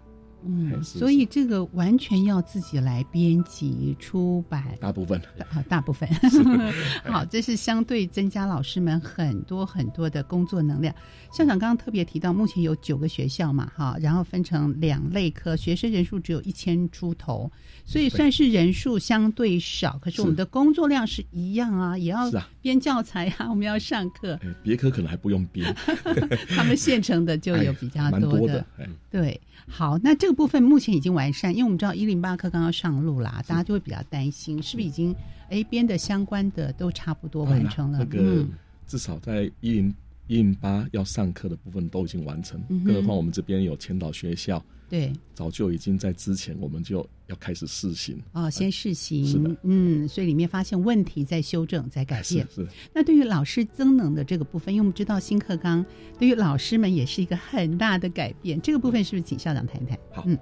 [0.46, 5.20] 嗯，所以这个完全要自己来编辑出版，大部分。
[5.52, 6.10] 啊，大部分。
[7.06, 10.94] 好，这是相对增加老师们很多很多的工作能量。
[11.32, 17.50] 校长刚刚特别提到，目前有九个学校嘛，哈，然后分成两类科，学生人数只有一千出头，
[17.86, 22.30] 所以算是人数相对少，可是我们的工作量是一样啊，也要
[22.62, 24.40] 编教材啊， 我们要上课。
[24.62, 25.74] 别科可能还不用编，
[26.50, 28.66] 他们现成的就有比较多的，
[29.10, 29.40] 对。
[29.68, 35.16] 好，那这个部分目前已经完善，因为我们知道一零八课刚刚上路啦，大家就会比较担心，是不是已经
[35.50, 38.00] 哎编的相关的都差不多完成了？
[38.00, 38.46] 那个
[38.88, 39.96] 至少在一零
[40.28, 44.64] 一零八要上课的部分都已经完成，更何况我们这边有前导学校。
[44.92, 52.46] 对，早就已经在之前，我们就要开始试行哦，先试行，是的，嗯，所以里面发现问题再修正，再改变。
[52.54, 52.68] 是。
[52.94, 55.86] 那对于老师增能的这个部分，因为我们知道新课纲
[56.20, 59.98] 对于老师们也是一个很大的改变，这个部分是不是请校长谈谈？
[60.12, 60.38] 好，嗯，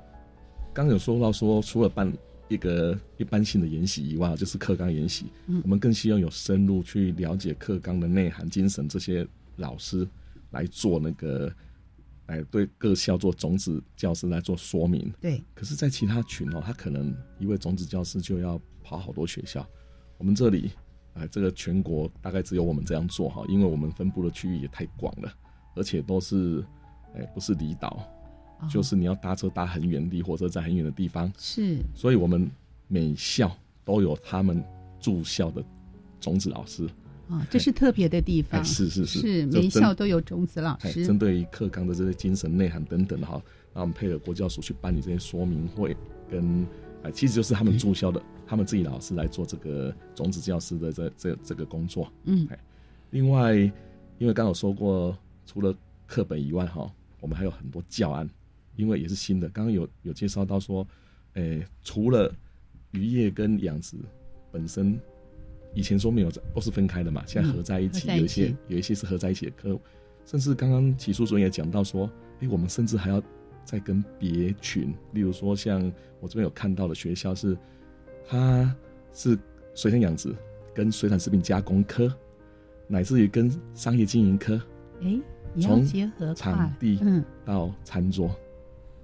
[0.73, 2.11] 刚有说到说，除了办
[2.47, 10.07] 一个一般性的研习以外，就是课纲研习，嗯，我们更希望有深入去了解课纲的内涵、精神，这些老师
[10.49, 11.53] 来做那个。
[12.29, 15.43] 来对各校做种子教师来做说明，对。
[15.55, 19.67] 可是，在其他群哦，他可能一位种子教师就要跑好多学校。
[20.19, 20.71] 我们这里，
[21.15, 25.33] 哎，这个全国大概只有我们这样做哈，因为我们分布的区域也太广了，
[25.75, 26.63] 而且都是，
[27.15, 28.07] 哎，不是离岛，
[28.69, 31.31] 就是你要搭车搭很远，离火车站很远的地方。
[31.35, 31.79] 是。
[31.95, 32.49] 所以我们
[32.87, 33.51] 每校
[33.83, 34.63] 都有他们
[34.99, 35.63] 住校的
[36.19, 36.87] 种子老师。
[37.29, 43.39] 啊，这是特别的地方，是是是，是每校都有种子老师，针对于课纲的这些精神内涵等等哈，
[43.71, 45.95] 那我们配合国教署去办理这些说明会，
[46.27, 46.65] 跟
[47.03, 52.11] 哎，其实就是他们住校的，他们自己老师来做这个种子教师的这这这个工作。
[52.23, 52.59] 嗯，哎，
[53.11, 53.55] 另外，
[54.17, 55.15] 因为刚有说过，
[55.45, 55.71] 除了
[56.07, 58.27] 课本以外哈，我们还有很多教案，
[58.75, 60.85] 因为也是新的，刚刚有有介绍到说，
[61.35, 62.33] 哎，除了
[62.89, 63.97] 渔业跟养殖
[64.51, 64.99] 本身。
[65.73, 67.23] 以前说没有，都是分开的嘛。
[67.27, 69.79] 现在合在一起，有一些有一些是合在一起的课，
[70.25, 73.21] 甚至刚刚起诉主任也讲到说，哎，我们甚至还要
[73.63, 75.81] 再跟别群，例如说像
[76.19, 77.57] 我这边有看到的学校是，
[78.27, 78.75] 它
[79.13, 79.37] 是
[79.75, 80.35] 水产养殖
[80.73, 82.11] 跟水产食品加工科，
[82.87, 84.59] 乃至于跟商业经营科，
[85.01, 85.19] 哎，
[85.61, 88.29] 从结合场地嗯到餐桌。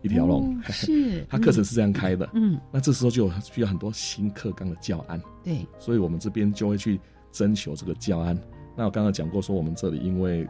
[0.06, 7.00] 一条龙 是， 他课程是这样开的，嗯，那这时候就需要很多新课纲的教案，对，所以我们这边就会去
[7.32, 8.38] 征求这个教案。
[8.78, 10.48] 那我刚刚讲过，说我们这里因为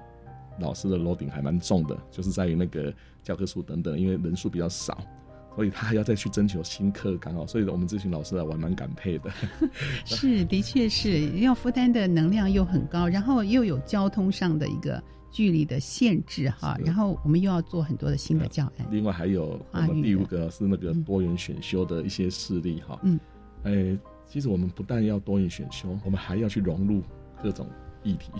[0.60, 4.98] 老师的楼顶还蛮重的，就是在于那个教科书等等，因为人数比较少，
[5.56, 7.46] 所以他还要再去征求新课纲哦。
[7.48, 9.32] 所以我们这群老师啊，我蛮感佩的。
[10.04, 15.02] 是，的确是要负担的能量又很高，然后又有交通上的一个。
[15.36, 18.88] 距离的限制哈，然后我们又要做很多的新的教案。
[18.90, 22.98] 另外还有我们第五个是那个多元选修的一些事例哈。
[23.04, 23.20] 嗯，
[23.64, 27.02] 哎，其实我们不但要多元选修，我们还要去融入
[27.44, 27.68] 各种
[28.02, 28.32] 议题，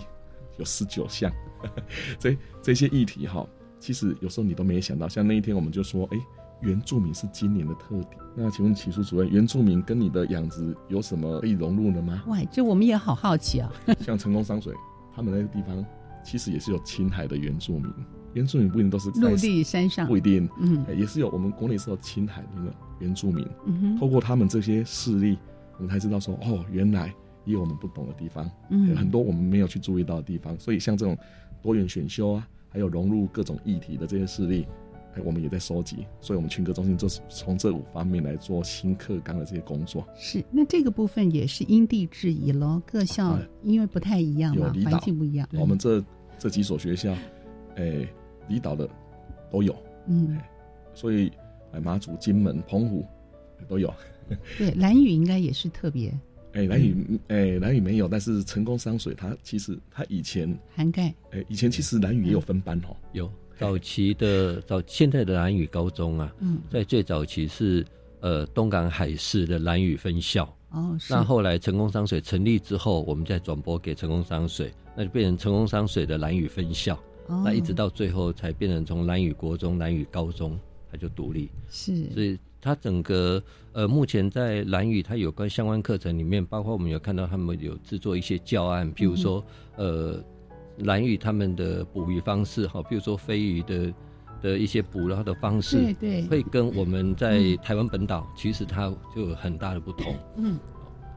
[0.56, 1.30] 有十九项。
[2.18, 3.46] 这这些议题哈，
[3.78, 5.06] 其实有时候你都没想到。
[5.06, 6.18] 像那一天我们就说，哎，
[6.62, 8.16] 原住民是今年的特点。
[8.34, 12.24] 那请问起诉主任，原住民跟你的养殖有什么可以融入的吗？
[12.28, 13.70] 哇，这我们也好好奇啊。
[14.00, 14.72] 像成功山水，
[15.14, 15.84] 他们那个地方。
[16.26, 17.90] 其实也是有青海的原住民，
[18.34, 22.48] 原住民不一定都是陆地山上，不一定，嗯，也是有我们国内是有青海的
[22.98, 25.38] 原住民，嗯哼，透过他们这些事例，
[25.78, 27.14] 我们才知道说，哦，原来
[27.44, 31.16] 也有我们不懂的地方，嗯，很多我们没有去注意到的地方，所以像这种
[31.62, 34.66] 多元选修啊，还有融入各种议题的这些事例，
[35.14, 40.06] 哎，我们也在收集，所以我们群科中心就是从这五方面来做新课纲的这些工作。
[40.14, 45.48] 是，那这个部分也是因地制宜喽，各校因为不太一样嘛，环境不一样。
[45.52, 46.04] 我们这
[46.38, 47.14] 这几所学校，
[47.76, 48.06] 哎，
[48.48, 48.88] 离岛的
[49.50, 49.74] 都有，
[50.06, 50.38] 嗯，
[50.94, 51.30] 所以
[51.72, 53.04] 哎，马祖、金门、澎湖
[53.68, 53.92] 都有。
[54.58, 56.12] 对，蓝屿应该也是特别。
[56.52, 63.30] 哎，蓝屿，哎，蓝屿没有，但是成功商水它其实它以前涵盖，哎，以前其实蓝屿也有分班哦，有。
[63.58, 67.84] 早期的早现在的蓝屿高中啊，嗯，在最早期是
[68.20, 70.44] 呃东港海事的蓝屿分校。
[70.70, 80.58] 哦，那后来成功商水成立之后，我们再转播给成功商水，那就变成成功商水的蓝屿分校，那一直到最后才变成从蓝屿国中、蓝屿高中，
[80.90, 81.50] 它就独立。
[81.68, 83.42] 是，所以它整个
[83.72, 89.44] 呃目前在蓝屿它有关相关课程里面，包括我们有看到他们有制作一些教案，譬如说
[89.76, 90.22] 呃。
[90.80, 93.94] 蓝屿他们的捕鱼方式，哈，譬如说飞鱼的
[94.42, 100.14] 的一些捕捞的方式，对对，会跟我们在台湾本岛其实它就有很大的不同。
[100.36, 100.58] 嗯，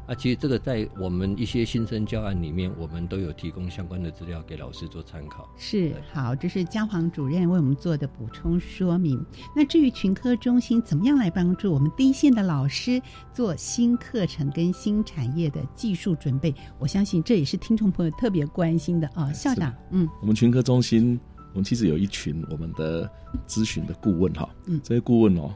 [0.10, 5.48] 啊，其实这个在我们一些新生教案里面，我们都有提供相关的资料给老师做参考。
[5.56, 9.24] 是，好，这是嘉黄主任为我们做的补充说明。
[9.56, 13.00] 那至于群科中心怎么样来帮助我们第一线的老师
[13.32, 19.32] 做新课程跟新产业的技术准备，我相信这也是听众朋友特别关心的啊。
[19.32, 21.20] 校长，嗯，我们群科中心，
[21.54, 23.08] 我们其实有一群我们的
[23.48, 25.54] 咨询的顾问哈，嗯，这些顾问哦，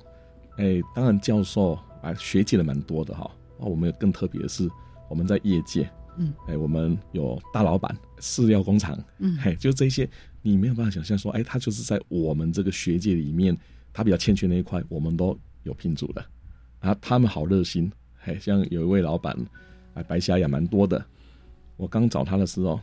[0.57, 1.73] 哎，当然教授
[2.03, 3.23] 啊，学界的蛮多的哈。
[3.23, 3.31] 哦，
[3.65, 4.69] 我们更特别的是，
[5.09, 10.09] 我们在业界，嗯，哎，我们有大老板、饲料工厂，嗯，嘿，就这些，
[10.41, 13.57] 你没有办法想象说，哎，他就是在我们这个学界里面，
[13.91, 16.25] 他比较欠缺那一块，我们都有拼组的，
[16.79, 19.37] 啊，他们好热心，嘿，像有一位老板，
[19.93, 21.03] 哎，白虾也蛮多的，
[21.77, 22.79] 我刚找他的时候。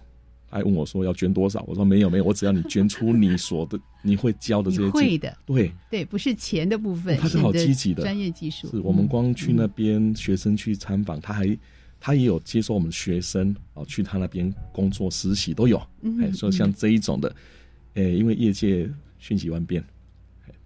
[0.50, 1.64] 还问我说要捐多少？
[1.68, 8.68] 我说没有没有，我只要你捐出你所的 你会教的这些会的，对对，不是钱的部分，他是好积极的专业技术。
[8.68, 11.56] 是我们光去那边学生去参访，他还
[12.00, 15.80] 他也有接受我们学生啊去他那边工作实习都有。
[16.20, 17.34] 哎，所以像这一种的，
[17.94, 19.84] 哎，因为业界瞬息万变，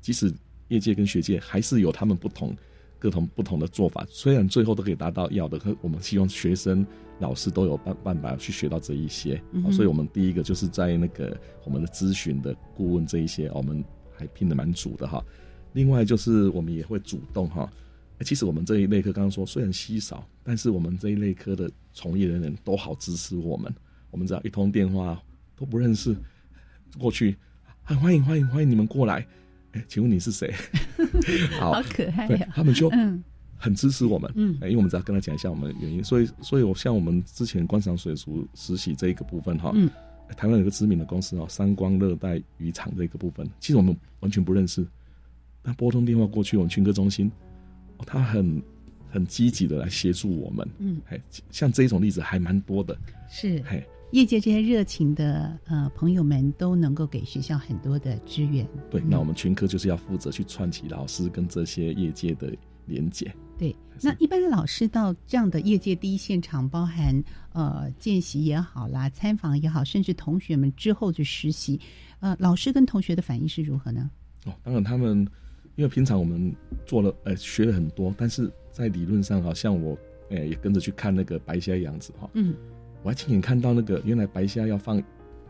[0.01, 0.33] 即使
[0.69, 2.57] 业界跟学界还是有他们不同
[3.05, 6.87] 各同不同的做法，虽然最后都可以达到要的，可我们希望学生。
[7.21, 9.41] 老师都有办办法去学到这一些，
[9.71, 13.85] 所以我们第一个就是在那个我们的咨询的顾问这一些，我们
[14.17, 15.25] 还拼的蛮足的哈。
[15.75, 17.71] 另外就是我们也会主动哈，
[18.23, 23.73] 其实我们这一类科刚刚说虽然稀少，但是我们这一类科的从业人员都好支持我们。
[24.11, 25.23] 我们只要一通电话
[25.55, 26.17] 都不认识，
[26.99, 27.37] 过去
[27.85, 29.25] 很欢迎欢迎欢迎你们过来。
[29.75, 30.53] 哎， 请问你是谁？
[31.61, 32.49] 好可爱呀！
[32.55, 33.23] 他们就嗯。
[33.57, 39.89] 很支持我们，嗯，因为我们只要跟他讲一下我们的原因，所以，所以我像我们之前观赏水族实习这一个部分哈，嗯，
[40.37, 44.87] 台湾有个知名的公司哦，三光热带渔场这个部分，其实我们完全不认识，
[45.63, 47.33] 那拨通电话过去，我们群科中心，
[48.05, 48.63] 他很
[49.11, 51.19] 很积极的来协助我们，嗯，嘿，
[51.51, 52.95] 像这一种例子还蛮多的，
[53.31, 53.83] 是，嘿，
[54.15, 62.57] 业界这些热情的呃朋友们都能够给学校很多的支援，对，那我们群科就是要负责去串起老师跟这些业界的
[62.87, 63.35] 连接。
[63.59, 67.21] 对，那一般老师到这样的业界第一现场，包含
[67.53, 71.81] 呃见习也好啦，参访也好，甚至同学们之后的实习，
[72.21, 74.09] 呃，老师跟同学的反应是如何呢？
[74.47, 75.27] 哦，当然他们
[75.75, 76.55] 因为平常我们
[76.87, 79.99] 做了呃学了很多，但是在理论上，好像我
[80.31, 82.55] 呃也跟着去看那个白虾养殖哈，嗯，
[83.05, 85.01] 我还亲眼看到那个原来白虾要放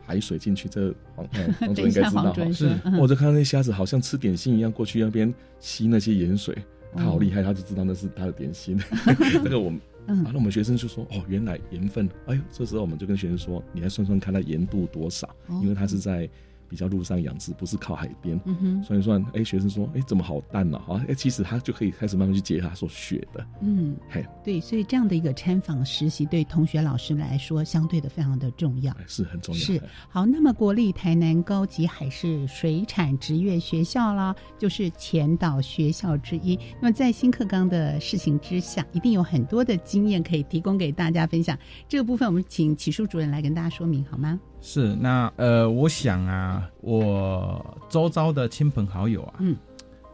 [0.04, 1.26] 海水进去，这黄
[1.60, 2.68] 黄主任 应该知道哈，是，
[3.00, 6.54] 我就看到那虾子好像吃点心一样过去那边吸那些盐水。
[6.96, 8.78] 他好厉害，他就知道那是他的点心。
[9.42, 15.28] 那个我们，嗯，那我们学生就说：“哦，原来盐分。”哎呦，这时候我们就跟学生说：“你来算算看，它盐度多少？
[15.62, 16.28] 因为它是在。”
[16.68, 20.78] 比较陆上养殖，不是靠海边，嗯哼，算一算，哎，学生说，哎，怎么好淡呢？
[20.88, 29.60] 啊，哎，其实他就可以开始慢慢去解他所学的，嗯，嘿，对，所以这样的一个参访实习，对同学老师来说，相对的非常的重要，是很重要。
[29.60, 36.58] 是好，那么国立台南高级海事水产职业学校啦，就是前导学校之一。
[36.80, 41.58] 那么在新课纲的事情之下，一定有很多的经验可以提供给大家分享。
[41.88, 44.38] 这个部分，我们请启树主任来跟大家说明好吗？
[44.66, 49.54] 是，那呃，我想啊，我周遭的亲朋好友啊，嗯，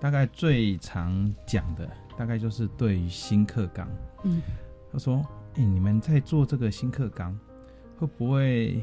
[0.00, 1.88] 大概最常讲的，
[2.18, 3.88] 大概就是对于新课纲，
[4.24, 4.42] 嗯，
[4.92, 5.24] 他说，
[5.54, 7.38] 哎，你们在做这个新课纲，
[7.96, 8.82] 会不会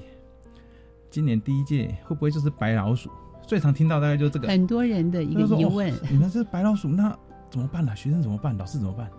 [1.09, 3.11] 今年第一届会不会就是白老鼠？
[3.45, 7.13] 最常听到大概就是这个，很多人的一个疑问，你们是白老鼠，那
[7.49, 7.93] 怎么办呢？
[7.93, 8.57] 学生怎么办？
[8.57, 9.11] 老师怎么办？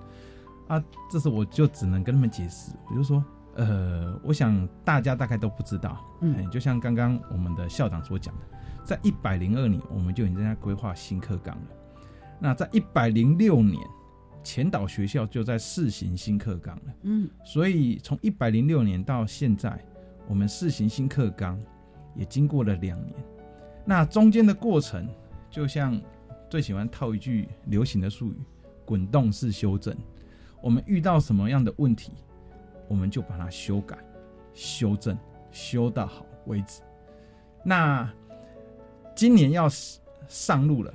[0.68, 3.22] 啊，这时我就只能跟他们解释，我就说。
[3.58, 8.40] 呃，我想大家大概都不知道，嗯，就像刚刚我们的校长所讲的，
[8.84, 11.62] 在一百零二年，我们就已经在规划新课纲了。
[12.38, 13.76] 那在一百零六年，
[14.44, 16.94] 前岛学校就在试行新课纲了。
[17.02, 19.76] 嗯，所以从一百零六年到现在，
[20.28, 21.60] 我们试行新课纲
[22.14, 23.14] 也经过了两年。
[23.84, 25.08] 那中间的过程，
[25.50, 26.00] 就像
[26.48, 28.36] 最喜欢套一句流行的术语
[28.86, 29.96] “滚动式修正”。
[30.62, 32.12] 我们遇到什么样的问题，
[32.88, 33.98] 我们就把它修改、
[34.54, 35.16] 修正、
[35.50, 36.80] 修到好为止。
[37.64, 38.10] 那
[39.14, 39.68] 今年要
[40.26, 40.94] 上路了，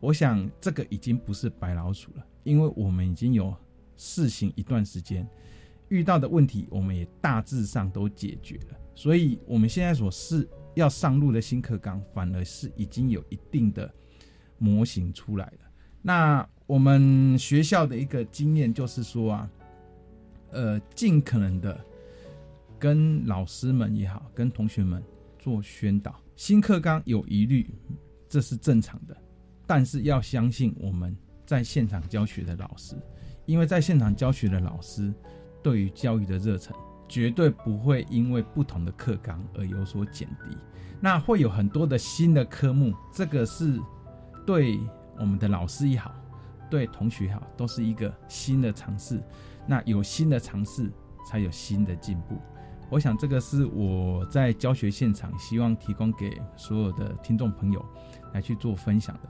[0.00, 3.54] 我想这个已经不是白老鼠了，因为我们已经有
[3.96, 5.26] 试行一段时间，
[5.88, 13.92] 遇到的问题我们也大致上都解决了，所以我们现在所是要上路的新课纲，反而是已经有一定的
[14.58, 15.70] 模型出来了。
[16.02, 19.50] 那我们学校的一个经验就是说啊，
[20.52, 21.78] 呃，尽可能的
[22.78, 25.02] 跟老师们也好，跟同学们
[25.38, 26.20] 做宣导。
[26.36, 27.74] 新课纲有疑虑，
[28.28, 29.16] 这是正常的，
[29.66, 32.96] 但是要相信我们在现场教学的老师，
[33.44, 35.12] 因为在现场教学的老师
[35.62, 36.74] 对于教育的热忱，
[37.06, 40.56] 绝对不会因为不同的课纲而有所减低。
[40.98, 43.78] 那会有很多的新的科目，这个是
[44.46, 44.80] 对
[45.18, 46.14] 我们的老师也好，
[46.70, 49.20] 对同学也好，都是一个新的尝试。
[49.70, 50.90] 那有新的尝试，
[51.24, 52.36] 才有新的进步。
[52.90, 57.80] 我想这个是我在教学现场希望提供给所有的听众朋友
[58.32, 59.28] 来去做分享的。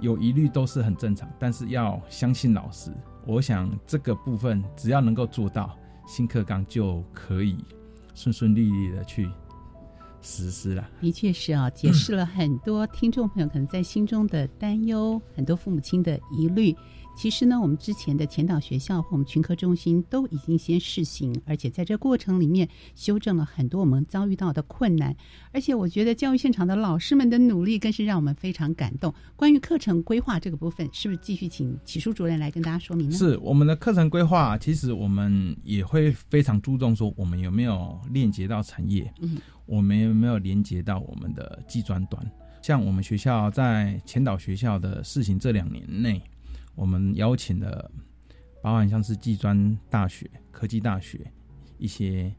[0.00, 2.90] 有疑虑都是很正常，但是要相信老师。
[3.26, 7.62] 我想这个部分只要能够做到，新课纲就可以
[8.14, 9.30] 顺顺利利的去
[10.22, 10.88] 实施了。
[11.02, 16.74] 的确是啊，解释了很多听众朋友可能在心中的担忧，很多父母亲的疑虑。
[17.16, 25.16] 其实呢，我们之前的前导学校和我们群科中心都已经先试行，而且在这过程里面修正了很多我们遭遇到的困难。
[25.50, 29.12] 而且我觉得教育现场的老师们的努力更是让我们非常感动。
[29.34, 33.16] 关于课程规划这个部分，是不是继续请启书主任来跟大家说明呢？
[33.16, 42.30] 是我们的课程规划，其实我们也会非常注重说，我们有没有链接到产业，嗯，我们有没有连接到我们的技专端。
[42.60, 46.22] 像我们学校在前导学校的试行这两年内。
[46.76, 47.90] 我们邀请了，
[48.62, 51.20] 包含像是技专大学、科技大学
[51.78, 52.32] 一些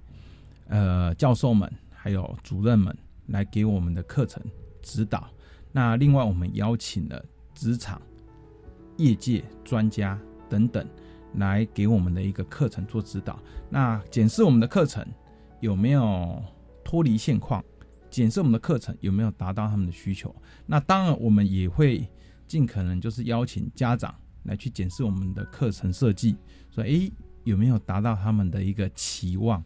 [0.68, 4.42] 呃教授们，还有主任们来给我们的课程
[4.82, 5.28] 指导。
[5.72, 7.24] 那另外，我们邀请了
[7.54, 8.02] 职场、
[8.98, 10.88] 业界专家等等
[11.34, 13.40] 来给我们的一个课程做指导。
[13.70, 15.06] 那检视我们的课程
[15.60, 16.42] 有没有
[16.84, 17.64] 脱离现况，
[18.10, 20.34] 检视我们的课程有没有达到他们的需求。
[20.66, 22.08] 那当然，我们也会
[22.48, 24.14] 尽可能就是邀请家长。
[24.48, 26.36] 来去检视我们的课程设计，
[26.74, 27.12] 说诶
[27.44, 29.64] 有没有达到他们的一个期望？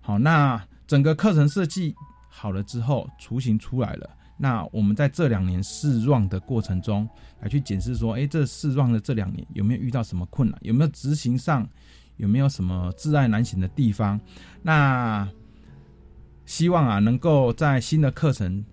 [0.00, 1.94] 好，那整个课程设计
[2.28, 4.10] 好了之后，雏形出来了。
[4.36, 7.08] 那我们在这两年试 run 的过程中，
[7.40, 10.58] 来去检视说，诶这试 run 的这两年有没有遇到什么困难？
[10.62, 11.68] 有没有执行上
[12.16, 14.20] 有没有什么挚爱难行的地方？
[14.62, 15.28] 那
[16.46, 18.64] 希望啊，能够在新的课程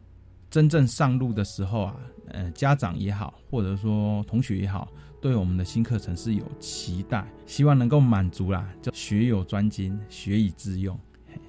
[0.50, 1.96] 真正上路的时候啊，
[2.28, 4.88] 呃，家长也好，或者说同学也好。
[5.26, 10.96] 对我们的新课程是有期待，希望能够满足啦，就学有专精，学以致用。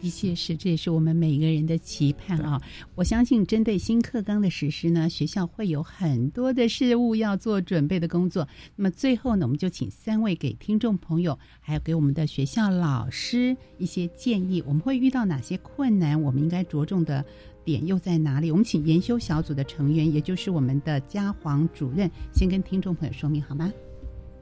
[0.00, 2.58] 的确是，这也是我们每个人的期盼啊！
[2.94, 8.48] 我相信，针对新课纲的实施呢，学校会有很多的事物要做准备的工作。
[8.76, 14.64] 那么最后呢，我们就请三位给听众朋友，还有给我们的学校老师一些建议。
[14.66, 16.22] 我们会遇到哪些困难？
[16.22, 17.22] 我们应该着重的。
[17.66, 18.52] 点又在哪里？
[18.52, 23.72] 我们请研修小组的成员，也就是我们的嘉黄主任，先跟听众朋友说明好吗？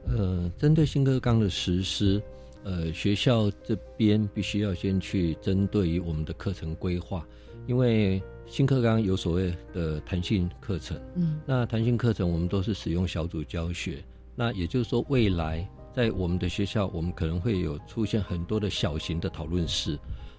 [0.05, 2.21] 呃，针对新课纲的实施，
[2.63, 7.25] 呃，学校这边必须要先去针对于我们的课程规划，
[7.65, 14.03] 因为新课纲有所谓的弹性课程，嗯，那弹性课程我们都是使用小组教学，
[14.35, 19.97] 那也就是说，未来在我们的学校，我们可能会有出现很多的小型的讨论室，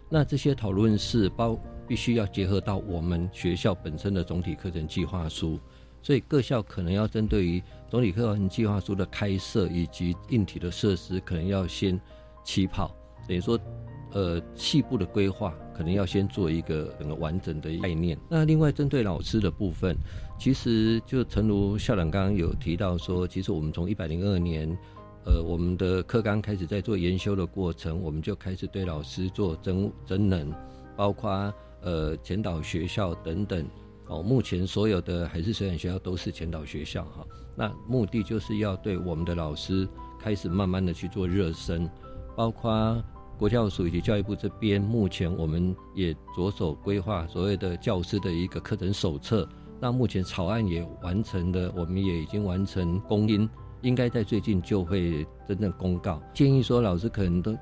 [0.09, 1.59] 那这些讨论室包。
[1.87, 5.59] 必须要结合到我们学校本身的总体课程计划书，
[6.03, 12.01] 所以各校可能要针对于总体课程计划书的开设以及硬体的设施，可能要先
[12.45, 12.95] 起跑，
[13.29, 13.59] 等于说，
[14.13, 18.19] 呃，细部的规划可能要先做一个整个完整的概念。
[18.29, 19.97] 那另外针对老师的部分，
[20.39, 24.69] 其实就诚如校长刚刚有提到说，其实我们从一百零二年，
[25.25, 30.53] 呃，我们的课纲开始在做研修的过程，我们就开始对老师做增增能，
[30.97, 31.53] 包括。
[31.87, 33.65] 呃，前导学校等等，
[34.09, 37.25] 哦，目前所有的海事水产学校都是前导学校哈。
[37.55, 41.89] 那目的就是要对我们的老师开始慢慢的去做热身，
[42.37, 43.01] 包括
[43.39, 49.49] 国教署以及教育部这边，目前我们也着手规划所谓的教师的一个课程手册，
[49.81, 53.49] 那目前草案也完成了，我们也已经完成公音，
[53.83, 56.21] 应该在最近就会真正公告。
[56.35, 57.57] 建议说，老师可能都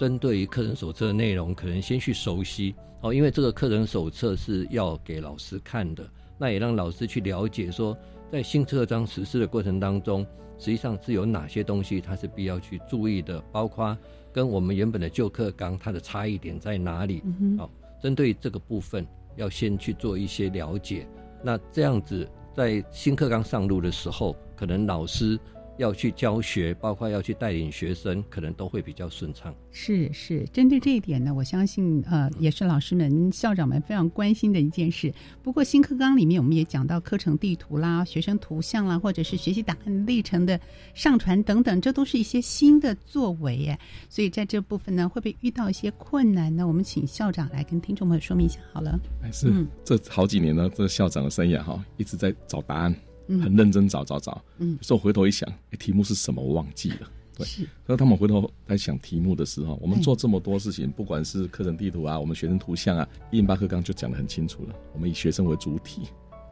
[0.00, 6.02] 针对于课程手册的内容，可能先去熟悉哦，因为这个课程手册是要给老师看的，
[6.38, 7.94] 那也让老师去了解说，
[8.32, 10.26] 在新课章实施的过程当中，
[10.58, 13.94] 实际上是有哪些东西它是必要去注意的，包括
[14.32, 17.22] 跟我们原本的旧课纲它的差异点在哪里。
[17.58, 17.70] 好，
[18.02, 21.06] 针对这个部分要先去做一些了解。
[21.44, 22.26] 那这样子，
[22.56, 25.38] 在新课纲上路的时候，可能老师
[25.80, 29.54] 要去教学，包括要去带领学生，可能都会比较顺畅。
[29.72, 35.12] 是是，针对这一点呢，我相信呃，也是老师们、校长们非常关心的一件事。
[35.42, 40.60] 不过新课纲里面，我们也讲到课程地图啦、学生图像啦，或者是学习档案历程的
[40.92, 43.78] 上传等等，这都是一些新的作为耶。
[44.10, 46.66] 所以在这部分呢，会不会遇到一些困难呢？
[46.66, 49.00] 我们请校长来跟听众朋友说明一下好了。
[49.22, 52.94] 哎，是，这好几年呢，这校长的生涯哈，一直在找答案。
[53.38, 56.42] 很认真找找找，嗯，有时候回头一想，哎，题目是什么？
[56.42, 57.08] 我忘记了。
[57.36, 57.46] 对，
[57.86, 64.74] 所以他们回头在想题目的时候，我们做这么多事情，不管是课程地图啊，我们学生图像啊，一零八课纲就讲得很清楚了。
[64.92, 66.02] 我们以学生为主体，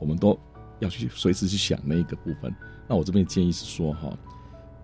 [0.01, 0.39] 我们都
[0.79, 2.55] 要去随时去想那一个部分。
[2.89, 4.19] 那我这边建议是说，哈，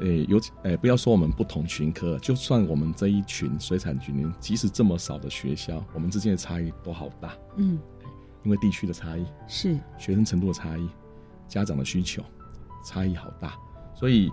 [0.00, 7.34] 诶，有诶，不要说我们不同群科，就算我们这一群水产群，即使这么少的学校，我们之间的差异都好大。
[7.56, 7.78] 嗯，
[8.42, 10.86] 因为地区的差异是学生程度的差异。
[11.48, 12.22] 家长的需求
[12.84, 13.54] 差异好大，
[13.94, 14.30] 所以，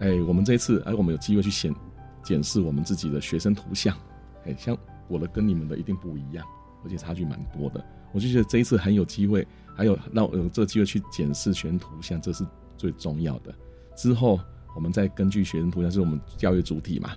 [0.00, 1.74] 哎，我们这一次，哎，我们有机会去检
[2.22, 3.96] 检视我们自己的学生图像，
[4.44, 4.76] 哎，像
[5.08, 6.46] 我的跟你们的一定不一样，
[6.84, 7.84] 而且差距蛮多的。
[8.12, 13.54] 我就觉得这一次很有机会，还有让有这个机会去检视学生图像，这是最重要的。
[13.94, 14.40] 之后
[14.74, 17.12] 我们再根据学生图像，是我们教育主体嘛，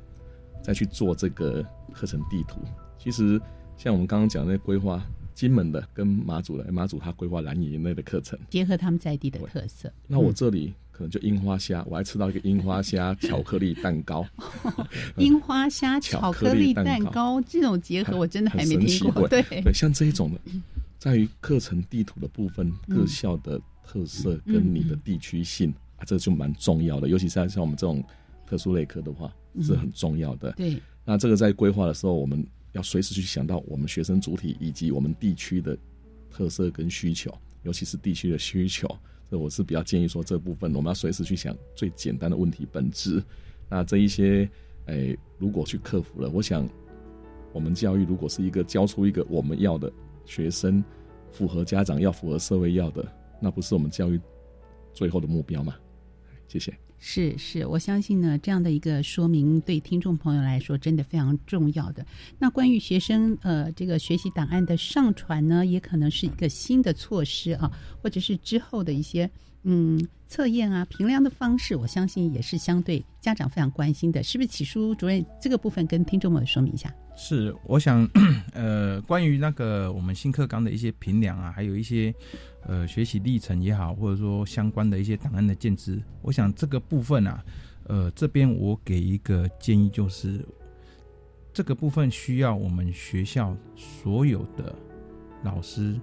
[0.62, 2.60] 再去做这个课程地图。
[2.98, 3.42] 其实
[3.78, 5.02] 像我们刚刚讲的那规划。
[5.40, 9.90] 金门的跟马祖的，马祖他规划蓝野内的课程，结合他们在地的特色。
[10.06, 14.28] 那我这里可能就樱花虾，我还吃到一个 樱花虾巧克力蛋糕。
[15.16, 19.26] 樱花虾巧克力蛋糕这种结合，我真的还没听过。
[19.30, 20.42] 对对，像这一种的，
[20.98, 27.08] 在于课程地图的部分，各校的特色跟你的地区性啊，这就蛮重要的。
[27.08, 28.04] 尤其是像我们这种
[28.46, 30.52] 特殊类科的话，是很重要的。
[30.58, 32.46] 对，那这个在规划的时候，我们。
[32.74, 35.78] 要随时去想到我们学生主体以及我们地区的
[36.30, 38.88] 特色跟需求，尤其是地区的需求，
[39.30, 43.24] 这我是比较建议说这部分我们要随时去想最简单的问题本质。
[43.68, 44.50] 那这一些，
[44.86, 46.68] 哎，如果去克服了，我想
[47.52, 49.92] 我们教育如果是一个教出一个我们要的
[50.26, 50.84] 学生，
[51.32, 53.06] 符合家长要、符合社会要的，
[53.40, 54.20] 那不是我们教育
[54.94, 55.76] 最后的目标吗？
[56.48, 56.89] 谢谢。
[57.00, 62.06] 是是，我相信呢，这样的一个说明对听众朋友来说真的非常重要的。
[62.38, 67.72] 那关于学生呃这个学习档案的上传呢，也可能是一个新的措施啊，
[68.02, 69.30] 或者是之后的一些
[69.64, 74.48] 嗯测验啊评量的方式，我相信也是相对家长非常关心的，是不是？
[74.50, 76.94] 启书主任这个部分跟听众们说明一下。
[77.22, 78.08] 是，我想
[78.54, 82.14] 呃关于那个我们新课纲的一些评量啊，还有一些。
[82.68, 87.42] 呃，学习历程也好，或者说相关的一些档案的建制，我想这个部分啊，
[87.86, 90.46] 呃，这边我给一个建议，就是
[91.54, 94.76] 这个部分需要我们学校所有的
[95.42, 95.98] 老师，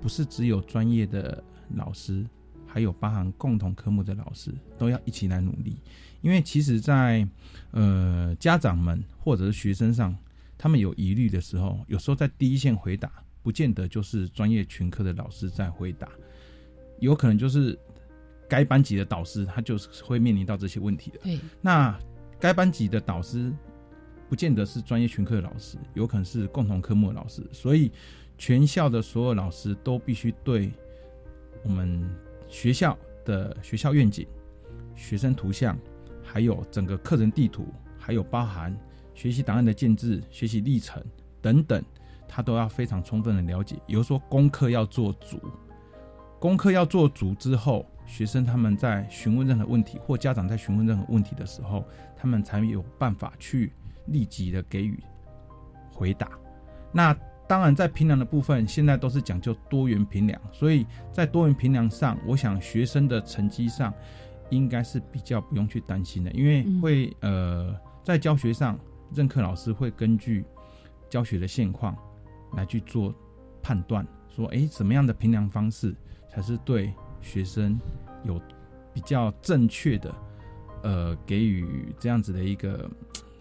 [0.00, 2.24] 不是只有专业的老师，
[2.68, 5.76] 还有包含共同科目的老师，都要一起来努力。
[6.20, 7.26] 因为其实，在
[7.72, 10.16] 呃家长们或者是学生上，
[10.56, 13.10] 他们有疑虑的时候，有时候在第一线回答。
[13.40, 16.06] 不见得就是专业群科的老师在回答，
[16.98, 17.78] 有可能就是
[18.46, 21.18] 该班级的导师，他就是会面临到这些问题的。
[21.20, 21.98] 对，那
[22.38, 23.50] 该班级的导师
[24.28, 27.90] 不见得是专业群科的老师，有可能是共同科目的老师，所以
[28.36, 30.70] 全校的所有老师都必须对
[31.62, 32.06] 我们
[32.48, 34.26] 学校的学校愿景、
[34.94, 35.78] 学生图像，
[36.22, 37.66] 还有整个课程地图，
[37.98, 38.76] 还有包含
[39.14, 41.02] 学习档案的建制、学习历程
[41.40, 41.82] 等等。
[42.30, 45.40] 他都要非常充分的了解，比如说功课要做足，
[46.38, 51.82] 功课要做足之后，学生他们在询问任何问题，或家长在询问任何问题的时候，
[52.14, 53.72] 他们才有办法去
[54.08, 55.02] 立即的给予
[55.90, 56.30] 回答。
[56.92, 57.16] 那
[57.48, 63.92] 当然，在平量的部分，现在都是讲究多元平量，所以在多元平量上，我想学生的成绩上
[64.50, 67.74] 应该是比较不用去担心的，因为会呃
[68.04, 68.78] 在教学上，
[69.14, 70.44] 任课老师会根据
[71.08, 71.96] 教学的现况。
[72.56, 73.14] 来去做
[73.62, 75.94] 判断，说哎，怎么样的评量方式
[76.30, 76.90] 才是对
[77.20, 77.78] 学生
[78.24, 78.40] 有
[78.90, 80.14] 比较正确的，
[80.82, 82.90] 呃，给予这样子的一个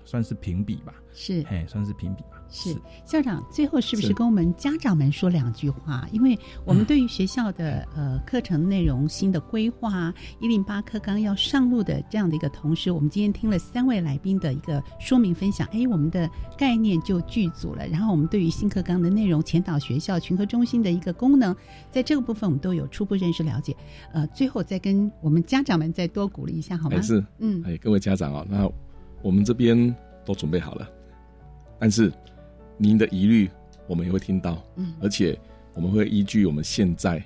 [0.03, 2.39] 算是评比吧，是，哎，算是评比吧。
[2.49, 6.07] 是校长，最后是不是是跟我们家长们说两句话？
[6.11, 17.87] 因为我们对于学校的、呃课程内容新的规划，一零八课纲要上路的这样的一个同时，我们今天听了三位来宾的一个说明分享，哎，我们的概念就具足了。
[17.87, 21.53] 然后我们对于新课纲的内容、前导学校、群合中心的一个功能，
[21.89, 23.75] 在这个部分我们都有初步认识了解。
[24.13, 26.95] 呃，最后再跟我们家长们再多鼓励一下，好吗？
[26.95, 28.69] 还是嗯，哎，各位家长啊、那
[29.21, 29.93] 我们这边
[30.23, 30.87] 都准备好了，
[31.79, 32.11] 但是
[32.77, 33.49] 您的疑虑
[33.87, 35.37] 我们也会听到，嗯而且
[35.73, 37.23] 我们会依据我们现在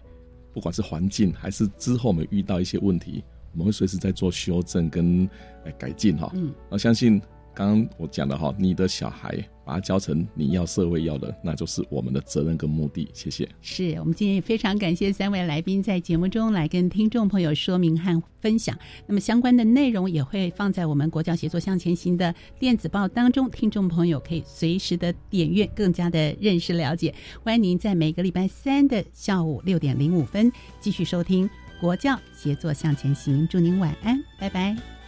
[0.54, 3.24] 不管是环境还是之后我们遇到一些问题，
[3.54, 5.30] 我们会随时在做修正跟
[5.64, 6.30] 呃改进哈。
[6.36, 7.22] 嗯，我相信
[7.62, 13.08] 刚刚我讲的哈，你的小孩把他教成你要社会要的，那就是我们的责任跟目的。
[13.14, 13.48] 谢谢。
[13.62, 18.76] 是我们今天也非常感谢三位来宾在节目中来跟听众朋友说明和分享。
[19.06, 27.14] 那么相关的内容也会放在我们国教协作向前行的电子报当中，听众朋友可以随时的点阅，更加的认识了解。
[27.44, 31.48] 欢迎您在每个礼拜三的下午六点零五分继续收听
[31.80, 33.48] 国教协作向前行。
[33.48, 35.01] 祝您晚安，拜拜。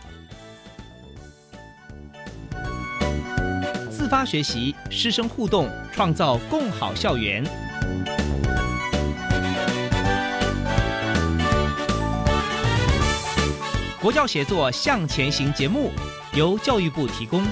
[4.13, 7.43] 发学习，师生互动，创造共好校园。
[13.99, 15.91] 国教协作向前行节目
[16.35, 17.43] 由教育部提供。